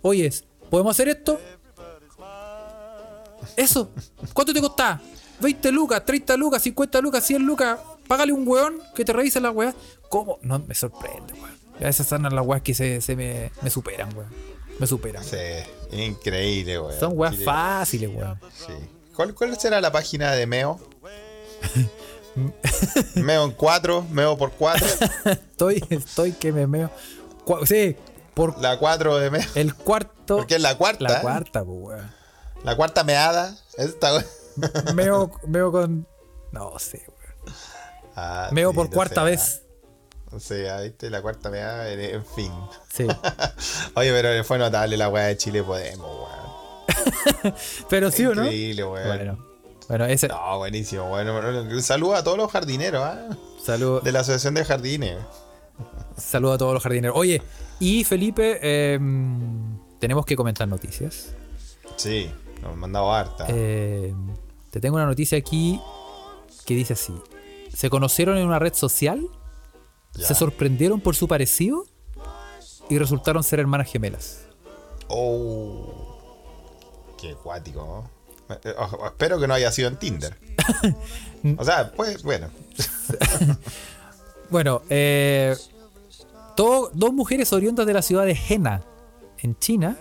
[0.00, 0.32] Oye,
[0.70, 1.38] ¿podemos hacer esto?
[3.54, 3.90] Eso.
[4.32, 5.02] ¿Cuánto te costaba?
[5.40, 7.78] 20 lucas, 30 lucas, 50 lucas, 100 lucas.
[8.06, 9.74] Págale un weón que te revise la weá.
[10.08, 10.38] ¿Cómo?
[10.42, 11.58] No, me sorprende, weón.
[11.80, 14.28] Esas son las weas que se, se me, me superan, weón.
[14.78, 15.22] Me superan.
[15.24, 15.36] Sí,
[15.92, 16.98] increíble, weón.
[16.98, 18.38] Son weas fáciles, weón.
[18.54, 18.72] Sí.
[19.14, 20.80] ¿Cuál, ¿Cuál será la página de Meo?
[23.16, 24.86] Meo en 4, Meo por 4.
[25.24, 26.90] Estoy, estoy que me meo.
[27.66, 27.96] Sí,
[28.34, 29.42] por La 4 de Meo.
[29.54, 30.38] el cuarto.
[30.38, 31.04] Porque es la cuarta.
[31.04, 32.10] La cuarta, pues, weón.
[32.64, 33.56] La cuarta meada.
[33.76, 34.24] Esta, weón.
[34.94, 36.06] Meo, meo con.
[36.52, 37.56] No sé, weón.
[38.16, 39.62] Ah, Meo sí, por no cuarta vez.
[40.26, 42.52] ah, O sea, viste, la cuarta meada, en, en fin.
[42.92, 43.06] Sí.
[43.94, 47.54] Oye, pero fue notable la weá de Chile Podemos, weón.
[47.88, 48.42] Pero sí o no.
[48.44, 49.06] Increíble, weón.
[49.06, 49.46] Bueno.
[49.88, 50.28] Bueno, ese.
[50.28, 51.80] No, buenísimo, bueno.
[51.82, 53.28] saludo a todos los jardineros, ¿ah?
[53.64, 55.18] Saludo, De la Asociación de Jardines.
[56.16, 57.16] saludo a todos los jardineros.
[57.16, 57.42] Oye,
[57.80, 61.32] y Felipe, em, tenemos que comentar noticias.
[61.96, 62.30] Sí,
[62.62, 63.46] nos han mandado harta.
[63.48, 64.14] Eh,
[64.70, 65.80] te tengo una noticia aquí
[66.64, 67.14] que dice así:
[67.74, 69.26] Se conocieron en una red social,
[70.14, 70.26] Ya.
[70.26, 71.84] se sorprendieron por su parecido
[72.88, 74.40] y resultaron ser hermanas gemelas.
[75.08, 76.16] Oh.
[77.20, 78.08] Qué cuático.
[78.48, 78.54] ¿no?
[78.64, 80.36] Eh, ojo, espero que no haya sido en Tinder.
[81.58, 82.48] O sea, pues, bueno.
[84.50, 85.56] Bueno, eh,
[86.56, 88.82] todo- dos mujeres oriundas de la ciudad de Jena,
[89.38, 89.96] en China,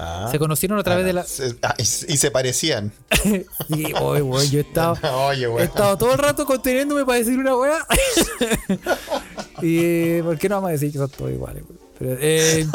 [0.00, 0.28] Ah.
[0.30, 1.24] se conocieron a través de la.
[1.24, 2.92] Se- ah, y, y se parecían.
[3.68, 4.96] Y, oye, weón, yo he estado.
[5.26, 7.84] Oye, He estado todo el rato conteniéndome para decir una weá.
[9.62, 11.64] y ¿por qué no vamos a decir que son todos iguales?
[11.98, 12.66] Pero, eh,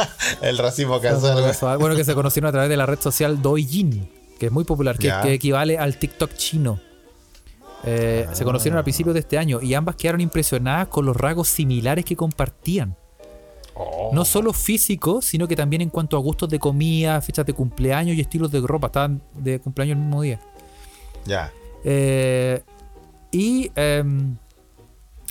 [0.42, 1.80] El racismo casual, weón.
[1.80, 4.10] bueno, que se conocieron a través de la red social Douyin,
[4.40, 6.80] que es muy popular, que equivale al TikTok chino.
[7.86, 11.48] Eh, Se conocieron a principios de este año y ambas quedaron impresionadas con los rasgos
[11.50, 12.96] similares que compartían.
[13.76, 14.12] Oh.
[14.14, 18.16] No solo físicos, sino que también en cuanto a gustos de comida, fechas de cumpleaños
[18.16, 18.88] y estilos de ropa.
[18.88, 20.40] Estaban de cumpleaños el mismo día.
[21.26, 21.52] Ya.
[21.84, 22.62] Eh,
[23.32, 24.36] y em,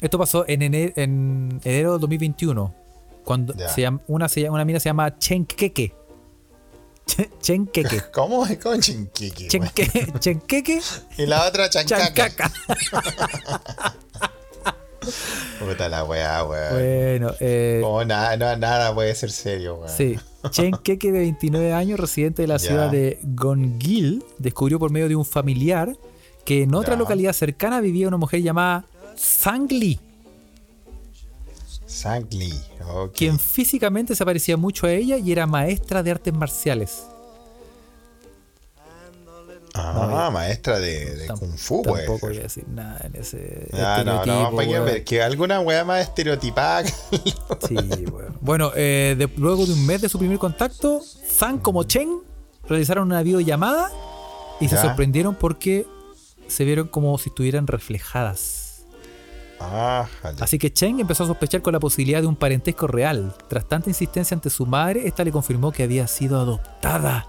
[0.01, 2.75] esto pasó en enero, en enero del 2021.
[3.25, 5.95] Cuando se llama, una, se llama- una mina se llama Chenkeke.
[7.07, 8.03] Chen- Chenkeke.
[8.13, 9.49] ¿Cómo es con chinquiqui?
[9.53, 9.67] weón?
[9.69, 10.81] Chenque- Chenkeke
[11.19, 12.13] Y la otra chancaca.
[12.29, 12.53] Chancaca.
[15.59, 16.73] Puta la weá, weón.
[16.75, 19.89] Bueno, eh, Como nada, no, nada puede ser serio, weón.
[19.89, 20.17] sí.
[20.51, 22.69] Chenkeke, de 29 años, residente de la Ya.
[22.69, 25.97] ciudad de Gongil, descubrió por medio de un familiar
[26.45, 26.99] que en otra Ya.
[26.99, 28.85] localidad cercana vivía una mujer llamada
[29.17, 30.01] Sangli.
[31.87, 32.53] Sangli.
[32.87, 33.13] ok.
[33.15, 37.03] quien físicamente se parecía mucho a ella y era maestra de artes marciales.
[39.75, 42.05] Ah, maestra de, Kung Fu, pues.
[42.05, 45.61] Tampoco voy a decir nada en ese Ah, no, no, para que ver, que alguna
[45.61, 46.85] weá más estereotipada.
[46.87, 47.75] Sí,
[48.11, 48.37] weón.
[48.43, 52.21] Bueno, eh, de- luego de un mes de su primer contacto, Zhang como Chen
[52.69, 53.91] realizaron una videollamada
[54.61, 55.87] y se sorprendieron porque
[56.49, 58.83] se vieron como si estuvieran reflejadas.
[59.59, 60.07] ah.
[60.41, 63.35] Así que Chen empezó a sospechar con la posibilidad de un parentesco real.
[63.49, 67.27] Tras tanta insistencia ante su madre, esta le confirmó que había sido adoptada.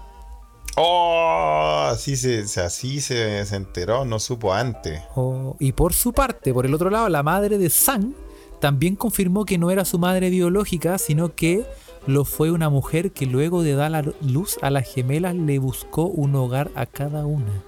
[0.76, 5.02] Oh, así se, así se, se enteró, no supo antes.
[5.14, 8.14] Oh, y por su parte, por el otro lado, la madre de Sang
[8.60, 11.64] también confirmó que no era su madre biológica, sino que
[12.06, 16.04] lo fue una mujer que luego de dar la luz a las gemelas le buscó
[16.04, 17.62] un hogar a cada una.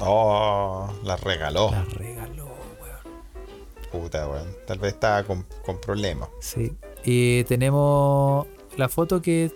[0.00, 1.70] Oh, la regaló.
[1.70, 2.46] La regaló,
[2.80, 4.02] weón.
[4.04, 4.48] Puta, weón.
[4.66, 6.28] Tal vez estaba con, con problemas.
[6.40, 6.72] Sí.
[7.04, 9.52] Y tenemos la foto que.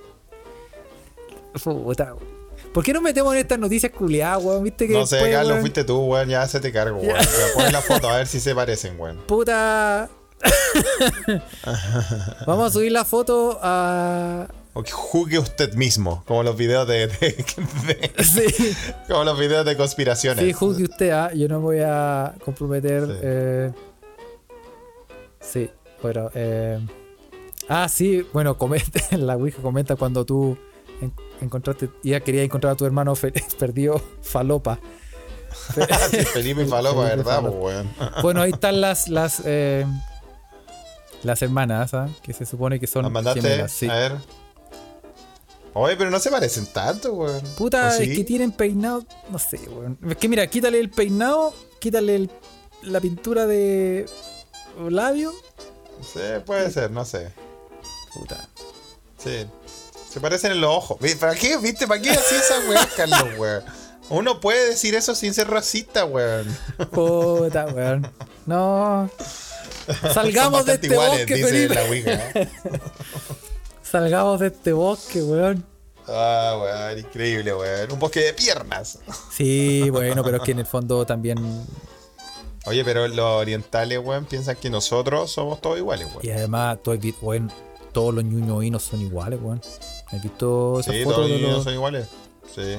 [1.64, 2.36] Puta, weón.
[2.77, 4.62] ¿Por qué nos metemos en estas noticias culiadas, weón?
[4.62, 6.29] ¿Viste que No sé, después, Carlos, weón, fuiste tú, weón.
[6.29, 7.16] Ya se te cargo, weón.
[7.55, 9.16] Pon la foto a ver si se parecen, weón.
[9.27, 10.11] Puta.
[12.47, 14.47] Vamos a subir la foto a.
[14.74, 17.45] O que juzgue usted mismo, como los videos de, de-
[17.87, 18.77] de- Sí.
[19.09, 20.45] como los videos de conspiraciones.
[20.45, 23.07] Sí, juzgue usted, ah, yo no voy a comprometer.
[23.07, 23.12] Sí.
[23.22, 23.72] eh,
[25.41, 25.70] sí,
[26.03, 26.29] bueno.
[26.35, 26.79] eh,
[27.70, 30.59] ah, sí, bueno, comenta, la Ouija comenta cuando tú
[31.41, 33.14] encontraste, ya quería encontrar a tu hermano
[33.59, 34.78] perdido falopa.
[36.32, 37.57] Felipe y Falopa, Felipe ¿verdad, Falopa.
[37.59, 37.91] weón?
[38.22, 39.87] Bueno, ahí están las las eh,
[41.22, 42.09] las hermanas, ¿ah?
[42.22, 43.41] que se supone que son ¿Las mandaste?
[43.43, 43.89] gemelas, sí.
[43.89, 44.12] A ver.
[45.74, 47.41] Oye, pero no se parecen tanto, weón.
[47.59, 49.99] Puta, es que tienen peinado, no sé, weón.
[50.09, 52.30] Es que mira, quítale el peinado, quítale el-
[52.82, 54.07] la pintura de
[54.89, 55.32] labio.
[56.03, 57.32] Sí, puede ser, no sé.
[58.14, 58.49] Puta.
[59.18, 59.47] Sí.
[60.09, 60.99] Se parecen en los ojos.
[61.21, 61.57] ¿Para qué?
[61.59, 61.87] ¿Viste?
[61.87, 63.65] ¿Para qué así esa weá, Carlos, weón?
[64.09, 66.57] Uno puede decir eso sin ser racista, weón.
[66.93, 68.11] Puta, weón.
[68.47, 69.11] No.
[70.13, 72.31] Salgamos de este iguales, bosque, dice la Ouija.
[73.83, 75.65] Salgamos de este bosque, weón.
[76.07, 77.93] Ah, weón, increíble, weón.
[77.93, 79.01] Un bosque de piernas.
[79.33, 81.39] Sí, bueno, pero es que en el fondo también.
[82.65, 86.21] Oye, pero los orientales, weón, piensan que nosotros somos todos iguales, weón.
[86.23, 87.53] Y además, visto, weón,
[87.93, 89.61] todos los ñuñoínos son iguales, weón.
[90.13, 92.09] ¿Has visto esas Sí, fotos todos de los son iguales.
[92.55, 92.77] Sí.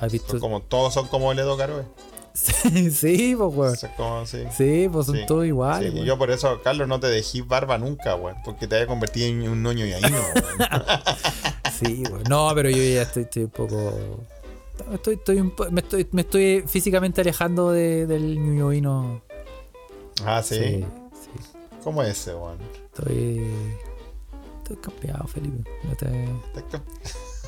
[0.00, 0.30] ¿Has visto?
[0.32, 1.84] Son como, todos son como Ledo Caroe.
[2.32, 3.76] sí, pues, weón.
[3.96, 4.44] Como, sí.
[4.56, 5.22] Sí, pues son Sí.
[5.26, 8.36] todos iguales, Sí, yo por eso, Carlos, no te dejé barba nunca, weón.
[8.44, 10.18] Porque te haya convertido en un noño y ahí no.
[11.78, 12.22] Sí, weón.
[12.28, 13.92] No, pero yo ya estoy, estoy un poco.
[14.92, 19.22] Estoy, estoy un po- me, estoy, me estoy físicamente alejando de- del ñuñoíno.
[20.24, 20.56] Ah, sí.
[20.56, 21.58] sí, sí.
[21.84, 22.58] ¿Cómo es ese, weón?
[22.94, 23.46] Estoy.
[24.70, 25.68] Estoy campeado, Felipe.
[25.84, 26.24] No te.
[26.56, 26.84] Estás co-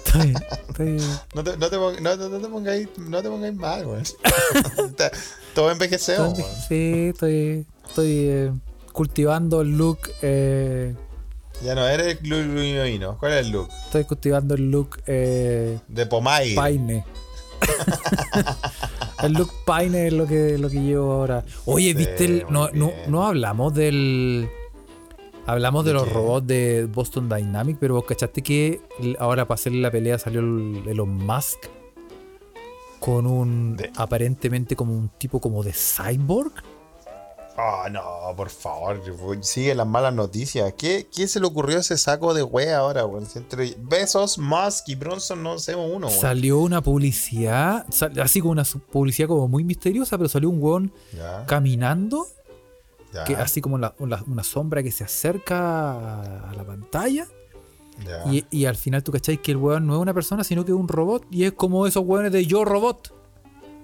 [0.05, 0.35] Estoy.
[0.68, 0.97] estoy
[1.35, 4.03] No te, no te, no, no- te pongáis, no te pongáis mal, weón.
[4.89, 5.11] Está-
[5.55, 6.57] Todo envejecemos, estoy- weón.
[6.68, 7.66] sí, estoy.
[7.87, 8.53] Estoy eh,
[8.93, 9.99] cultivando el look.
[10.23, 10.95] eh,
[11.62, 13.16] Ya no eres Luino.
[13.18, 13.68] ¿Cuál es el look?
[13.85, 16.55] estoy cultivando el look eh, De Pomay.
[16.57, 17.05] Paine.
[19.23, 21.45] el look Paine es lo que, lo que llevo ahora.
[21.66, 22.25] Oye, Sí, ¿viste?
[22.25, 23.03] el- no, no, bien.
[23.09, 24.49] no hablamos del.
[25.47, 28.80] Hablamos de, ¿De los robots de Boston Dynamic, pero vos cachaste que
[29.18, 31.59] ahora para hacerle la pelea salió el Elon Musk
[33.01, 36.53] con un De- aparentemente como un tipo como de cyborg.
[37.59, 38.03] Oh, no,
[38.34, 39.03] por favor.
[39.43, 40.72] Sigue las malas noticias.
[40.78, 43.26] ¿Qué, qué se le ocurrió a ese saco de wea ahora, weón?
[43.34, 46.18] Entre Besos, Musk y Bronson no hacemos uno, weón.
[46.20, 50.93] Salió una publicidad, sal- así como una publicidad como muy misteriosa, pero salió un weón
[51.14, 52.26] Ya, caminando,
[53.12, 57.26] ya, que así como la- la- una sombra que se acerca a, la pantalla.
[58.30, 60.72] Y, y al final tú cacháis que el weón no es una persona, sino que
[60.72, 61.26] es un robot.
[61.30, 63.14] Y es como esos weones de Yo Robot.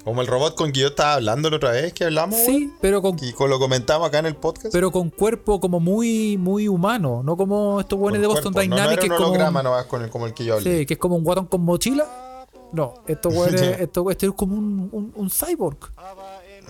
[0.04, 2.38] Como el robot con que yo estaba hablando la otra vez que hablamos.
[2.38, 4.72] Sí, pero con, Y con lo comentamos acá en el podcast.
[4.72, 7.22] pero con cuerpo como muy, muy humano.
[7.22, 8.70] No como estos weones de Boston cuerpo.
[8.70, 10.54] No, no Dynamics, era que, un como, holograma nomás con el, como el que yo
[10.54, 10.78] hablé.
[10.78, 12.06] sí, que es como un guatón con mochila.
[12.72, 15.92] No, estos weones, esto, este es como un, un, un cyborg.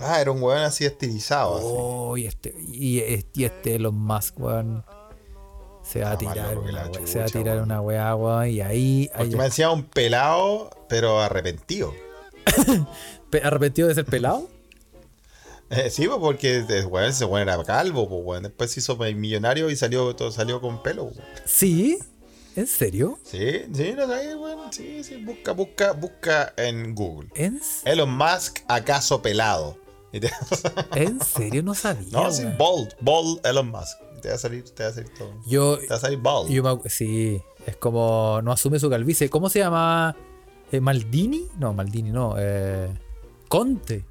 [0.01, 1.57] Ah, era un weón así estilizado.
[1.57, 1.67] así.
[1.69, 4.85] Oh, y este, y este, y este Elon Musk, weón.
[5.83, 8.49] Se va a tirar, una, se va a tirar una weá, weón.
[8.51, 9.11] Y ahí.
[9.17, 11.95] Porque me decía un pelado, pero arrepentido.
[13.31, 14.49] Pe- ¿Arrepentido de ser pelado?
[15.71, 18.43] Eh, sí, pues, porque eh, weón, ese weón era calvo, pues, weón.
[18.43, 21.11] Después se hizo millonario y salió, todo salió con pelo.
[21.47, 21.99] Sí.
[22.55, 23.19] ¿En serio?
[23.23, 24.73] Sí, sí, no sé, weón.
[24.73, 27.29] Sí, sí, busca, busca, busca en Google.
[27.35, 29.79] ¿En, Elon Musk, acaso pelado.
[30.95, 31.63] En serio?
[31.63, 32.09] No sabía.
[32.13, 32.57] no, sí, weón.
[32.59, 33.99] bald, bald Elon Musk.
[34.23, 35.31] Te va a salir, te va a salir todo.
[35.47, 36.49] Yo, Te va a salir bald.
[36.51, 39.29] yo me acu- sí, es como no asume su calvicie.
[39.31, 40.17] ¿Cómo se llama?
[40.73, 41.47] Eh, ¿Maldini?
[41.59, 42.35] No, Maldini no.
[42.39, 42.89] Eh,
[43.49, 44.05] Conte.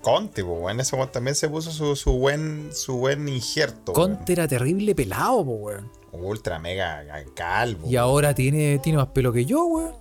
[0.00, 0.80] Conte, pues, weón.
[0.80, 3.92] Ese weón también se puso su, su buen, su buen injerto.
[3.92, 5.90] Conte era terrible pelado, po, weón.
[6.12, 6.24] weón.
[6.26, 7.04] Ultra mega
[7.34, 7.88] calvo.
[7.90, 9.94] Y ahora tiene, tiene más pelo que yo, weón.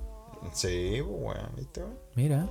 [0.54, 1.50] Sí, pues, weón.
[1.58, 1.98] ¿Viste, weón?
[2.16, 2.50] Mira.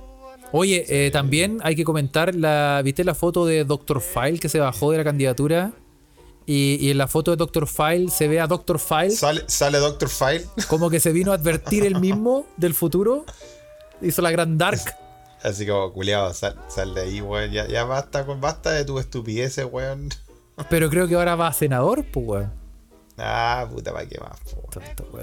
[0.55, 2.79] Oye, eh, también hay que comentar la.
[2.83, 4.01] ¿Viste la foto de Dr.
[4.01, 5.73] File que se bajó de la candidatura?
[6.45, 7.67] Y, y en la foto de Dr.
[7.67, 8.77] File se ve a Dr.
[8.77, 10.45] File Sale, sale Doctor File.
[10.67, 13.25] como que se vino a advertir el mismo del futuro.
[13.99, 14.81] Hizo la gran Dark.
[15.41, 17.51] Así como, culiado, sal, sal de ahí, weón.
[17.51, 20.09] Ya, ya basta, con, basta de tu estupideces, weón.
[20.69, 22.62] Pero creo que ahora va a senador, pues, weón.
[23.23, 24.39] Ah, puta, ¿para qué más.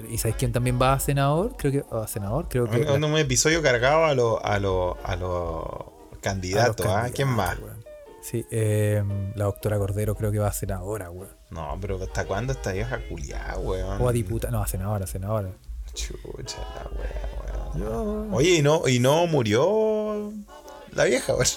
[0.09, 1.57] ¿Y sabes quién también va a senador?
[1.57, 1.95] Creo que.
[1.95, 2.81] a senador, creo que.
[2.81, 7.11] Un, un episodio cargado a los a lo, a lo candidatos, a ¿ah?
[7.11, 7.59] ¿Quién más?
[7.59, 7.85] weón.
[8.23, 9.03] Sí, eh,
[9.35, 11.35] la doctora Cordero creo que va a senadora, weón.
[11.51, 14.01] No, pero ¿hasta cuándo esta vieja culiada, weón?
[14.01, 14.53] O a diputada.
[14.53, 15.51] No, a senadora, senadora.
[15.95, 18.35] Chucha la wea, weón.
[18.35, 20.33] Oye, ¿y no, y no murió
[20.93, 21.49] la vieja, weón?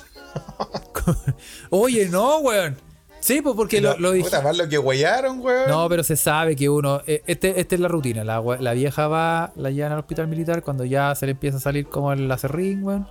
[1.70, 2.78] Oye, no, weón.
[3.24, 4.26] Sí, pues porque lo, lo dije.
[4.26, 5.70] Puta, más lo que huellaron, weón.
[5.70, 7.02] No, pero se sabe que uno.
[7.08, 8.26] eh, Este, esta es la rutina.
[8.26, 11.88] La, vieja va, la llevan al hospital militar cuando ya se le empieza a salir
[11.88, 13.08] como el acerrín, weón.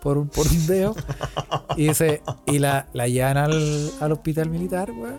[0.00, 0.94] Por un, por un dedo.
[1.76, 5.18] y dice, y la, la llevan al, al hospital militar, weón.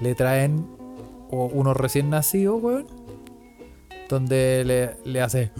[0.00, 0.66] Le traen
[1.30, 2.86] unos recién nacidos, weón.
[4.08, 5.50] Donde le, le hace.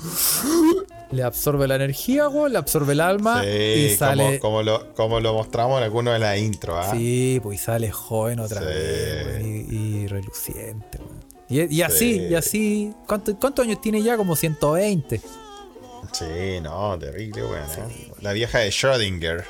[1.11, 2.53] Le absorbe la energía, weón.
[2.53, 3.43] Le absorbe el alma.
[3.43, 4.39] Sí, y sale.
[4.41, 6.91] como, como lo, como lo mostramos en alguno de las intros, ¿ah?
[6.93, 8.67] Sí, pues y sale joven otra Sí.
[8.67, 11.19] vez, weón, y, y reluciente, weón.
[11.49, 12.21] Y, y así, Sí.
[12.31, 12.95] y así.
[13.07, 14.19] ¿Cuánto- ¿Cuántos años tiene ya?
[14.19, 15.21] Como 120.
[16.13, 17.57] Sí, no, terrible, weón.
[17.91, 18.13] ¿eh?
[18.21, 19.45] La vieja de Schrödinger.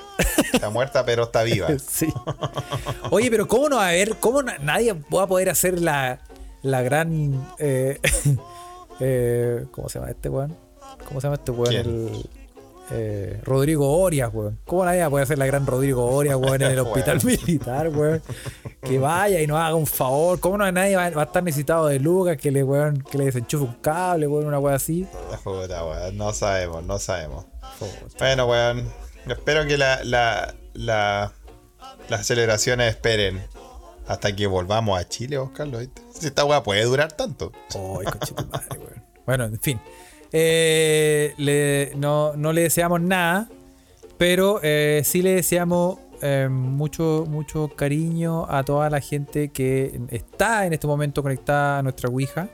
[0.53, 1.69] Está muerta, pero está viva.
[1.85, 2.09] Sí.
[3.11, 4.17] Oye, pero ¿cómo no va a haber?
[4.17, 6.21] ¿Cómo na- nadie va a poder hacer la,
[6.63, 7.49] la gran.
[7.59, 7.99] eh,
[9.01, 10.57] eh, ¿Cómo se llama este weón?
[11.09, 12.23] ¿Cómo se llama este weón?
[12.91, 14.59] Eh, Rodrigo Orias, weón.
[14.67, 17.89] ¿Cómo nadie va a poder hacer la gran Rodrigo Orias, weón, en el hospital militar,
[17.89, 18.23] weón?
[18.83, 20.39] Que vaya y nos haga un favor.
[20.39, 23.25] ¿Cómo no nadie va, va a estar necesitado de Lucas que le, weón, que le
[23.25, 25.07] desenchufe un cable, weón, una weón así?
[25.43, 26.17] Puta, weón.
[26.19, 27.47] No sabemos, no sabemos.
[28.19, 28.87] Bueno, weón.
[29.27, 31.33] Espero que la, la, la,
[32.11, 33.43] las celebraciones esperen
[34.07, 35.69] hasta que volvamos a Chile, Oscar.
[35.69, 36.03] ¿lo viste?
[36.13, 37.51] Si esta weá puede durar tanto.
[37.75, 39.05] Ay, conchetumadre, weón.
[39.25, 39.81] Bueno, en fin.
[40.33, 43.49] Eh, le- no, no le deseamos nada,
[44.18, 50.66] pero eh, sí le deseamos eh, mucho, mucho cariño a toda la gente que está
[50.66, 52.49] en este momento conectada a nuestra Ouija.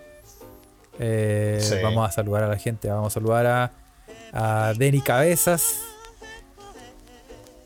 [0.98, 1.74] Eh, Sí.
[1.82, 3.72] Vamos a saludar a la gente, vamos a saludar a,
[4.32, 5.80] a Denny Cabezas.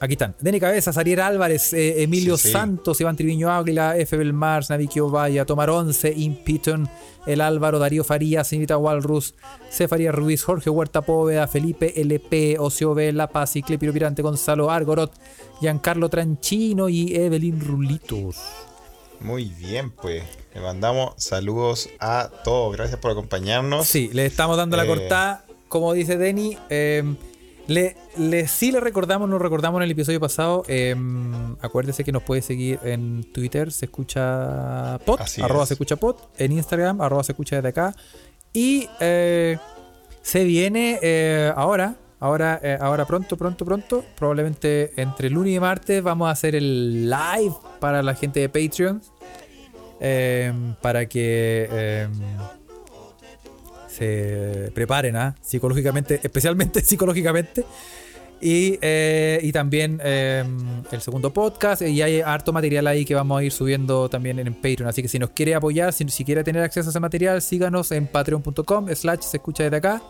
[0.00, 0.36] Aquí están.
[0.40, 2.52] Denny Cabezas, Ariel Álvarez, eh, Emilio Sí, sí.
[2.52, 4.16] Santos, Iván Triviño Águila, F.
[4.16, 6.88] Belmars, Naviki Ovalla, Tomar 11, Impiton,
[7.26, 9.34] El Álvaro, Darío Farías, Señorita Walrus,
[9.70, 9.88] C.
[9.88, 15.12] Farías Ruiz, Jorge Huerta Póveda, Felipe LP, Ocio B, La Paz, Clepiro Pirante, Gonzalo Argorot,
[15.60, 18.36] Giancarlo Tranchino y Evelyn Rulitos.
[19.20, 20.22] Muy bien, pues.
[20.54, 22.76] Le mandamos saludos a todos.
[22.76, 23.86] Gracias por acompañarnos.
[23.88, 24.86] Sí, le estamos dando la Eh.
[24.86, 26.56] cortada, como dice Denny.
[26.70, 27.02] eh,
[27.68, 30.64] Le, le- sí le recordamos, nos recordamos en el episodio pasado.
[30.68, 30.96] eh,
[31.60, 35.68] acuérdese que nos puede seguir en Twitter, se escucha pod, Así arroba es.
[35.68, 37.94] se escucha pod, en Instagram, arroba se escucha desde acá.
[38.54, 39.58] Y eh,
[40.22, 46.02] se viene eh, ahora, ahora, eh, ahora pronto, pronto, pronto, probablemente entre lunes y martes
[46.02, 49.02] vamos a hacer el live para la gente de Patreon.
[50.00, 52.08] eh, para que eh,
[53.98, 55.34] se preparen ¿ah?
[55.40, 57.64] psicológicamente, especialmente psicológicamente.
[58.40, 60.44] Y, eh, y también eh,
[60.92, 61.82] el segundo podcast.
[61.82, 64.86] Y hay harto material ahí que vamos a ir subiendo también en Patreon.
[64.88, 67.90] Así que si nos quiere apoyar, si, si quiere tener acceso a ese material, síganos
[67.90, 70.02] en patreon.com slash se escucha desde acá.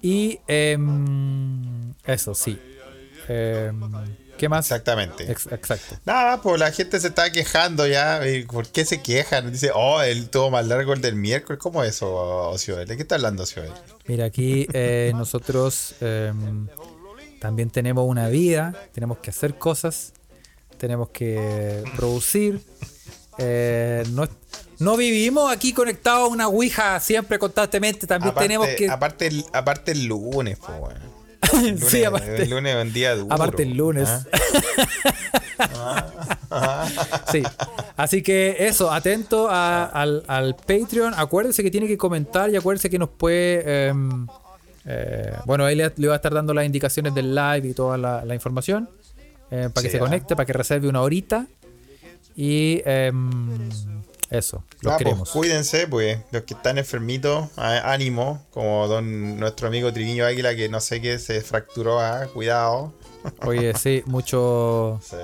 [0.00, 2.58] Y em, eso, sí.
[4.36, 4.66] ¿Qué más?
[4.66, 5.30] Exactamente.
[5.30, 5.96] Ex- exacto.
[6.04, 8.26] Nada, pues la gente se está quejando ya.
[8.28, 9.50] ¿y ¿Por qué se quejan?
[9.52, 11.58] Dice, oh, el tuvo más largo el del miércoles.
[11.60, 12.86] ¿Cómo es eso, Ocioel?
[12.86, 13.72] ¿De qué está hablando Ocioel?
[14.06, 16.68] Mira, aquí eh, nosotros em,
[17.40, 20.12] también tenemos una vida, tenemos que hacer cosas,
[20.78, 22.60] tenemos que producir.
[23.38, 24.28] eh, no,
[24.78, 28.88] no vivimos aquí conectados a una Ouija siempre constantemente, también Aparte, tenemos que...
[28.88, 31.16] aparte, el, aparte el lunes, pues, weón.
[31.88, 33.32] Sí, aparte, El lunes es un día duro.
[33.34, 34.08] aparte el lunes.
[35.70, 36.86] ¿ah?
[37.32, 37.42] sí.
[37.96, 41.14] Así que eso, atento a- al, al Patreon.
[41.16, 43.88] Acuérdense que tiene que comentar y acuérdense que nos puede.
[43.88, 44.26] em,
[44.84, 47.96] eh, bueno, ahí le, le va a estar dando las indicaciones del live y toda
[47.98, 48.88] la, la información.
[49.50, 50.00] eh, para que se ah.
[50.00, 51.46] conecte, para que reserve una horita.
[52.36, 53.70] Y em,
[54.30, 55.30] eso, los Ya, pues, queremos.
[55.30, 60.80] cuídense, pues, los que están enfermitos, ánimo, como don nuestro amigo Triviño Águila, que no
[60.80, 62.92] sé qué se fracturó, ah, cuidado.
[63.46, 65.00] Oye, sí, mucho.
[65.02, 65.16] Sí.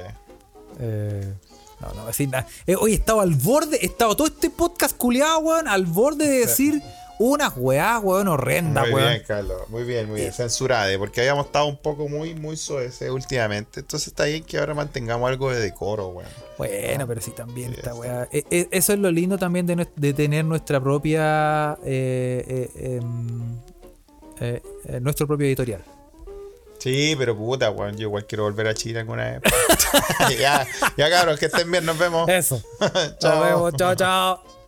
[0.80, 1.34] eh,
[1.80, 2.46] no, no decir nada.
[2.66, 6.28] Eh, oye, he estado al borde, he estado todo este podcast culiado, weón, al borde
[6.28, 6.80] de decir
[7.18, 9.08] unas weás, weón, horrendas, Muy weón.
[9.10, 9.68] bien, Carlos.
[9.68, 10.32] Muy bien, muy bien.
[10.32, 13.80] Censurade, porque habíamos estado un poco muy, muy soeces últimamente.
[13.80, 16.28] Entonces está bien que ahora mantengamos algo de decoro, weón.
[16.58, 17.98] Bueno, pero sí también Sí, esta sí.
[17.98, 18.28] weá.
[18.32, 21.78] E- e- Eso es lo lindo también de, de tener nuestra propia.
[21.84, 23.56] eh, eh, em,
[24.40, 25.82] eh, eh, nuestro propio editorial.
[26.78, 27.96] Sí, pero puta, weón.
[27.96, 29.42] Yo igual quiero volver a Chile alguna vez.
[30.40, 32.28] ya, ya, cabros, que estén bien, nos vemos.
[32.28, 32.60] Eso.
[33.20, 33.34] Chao.
[33.36, 33.72] Nos vemos.
[33.74, 34.61] Chao, chao.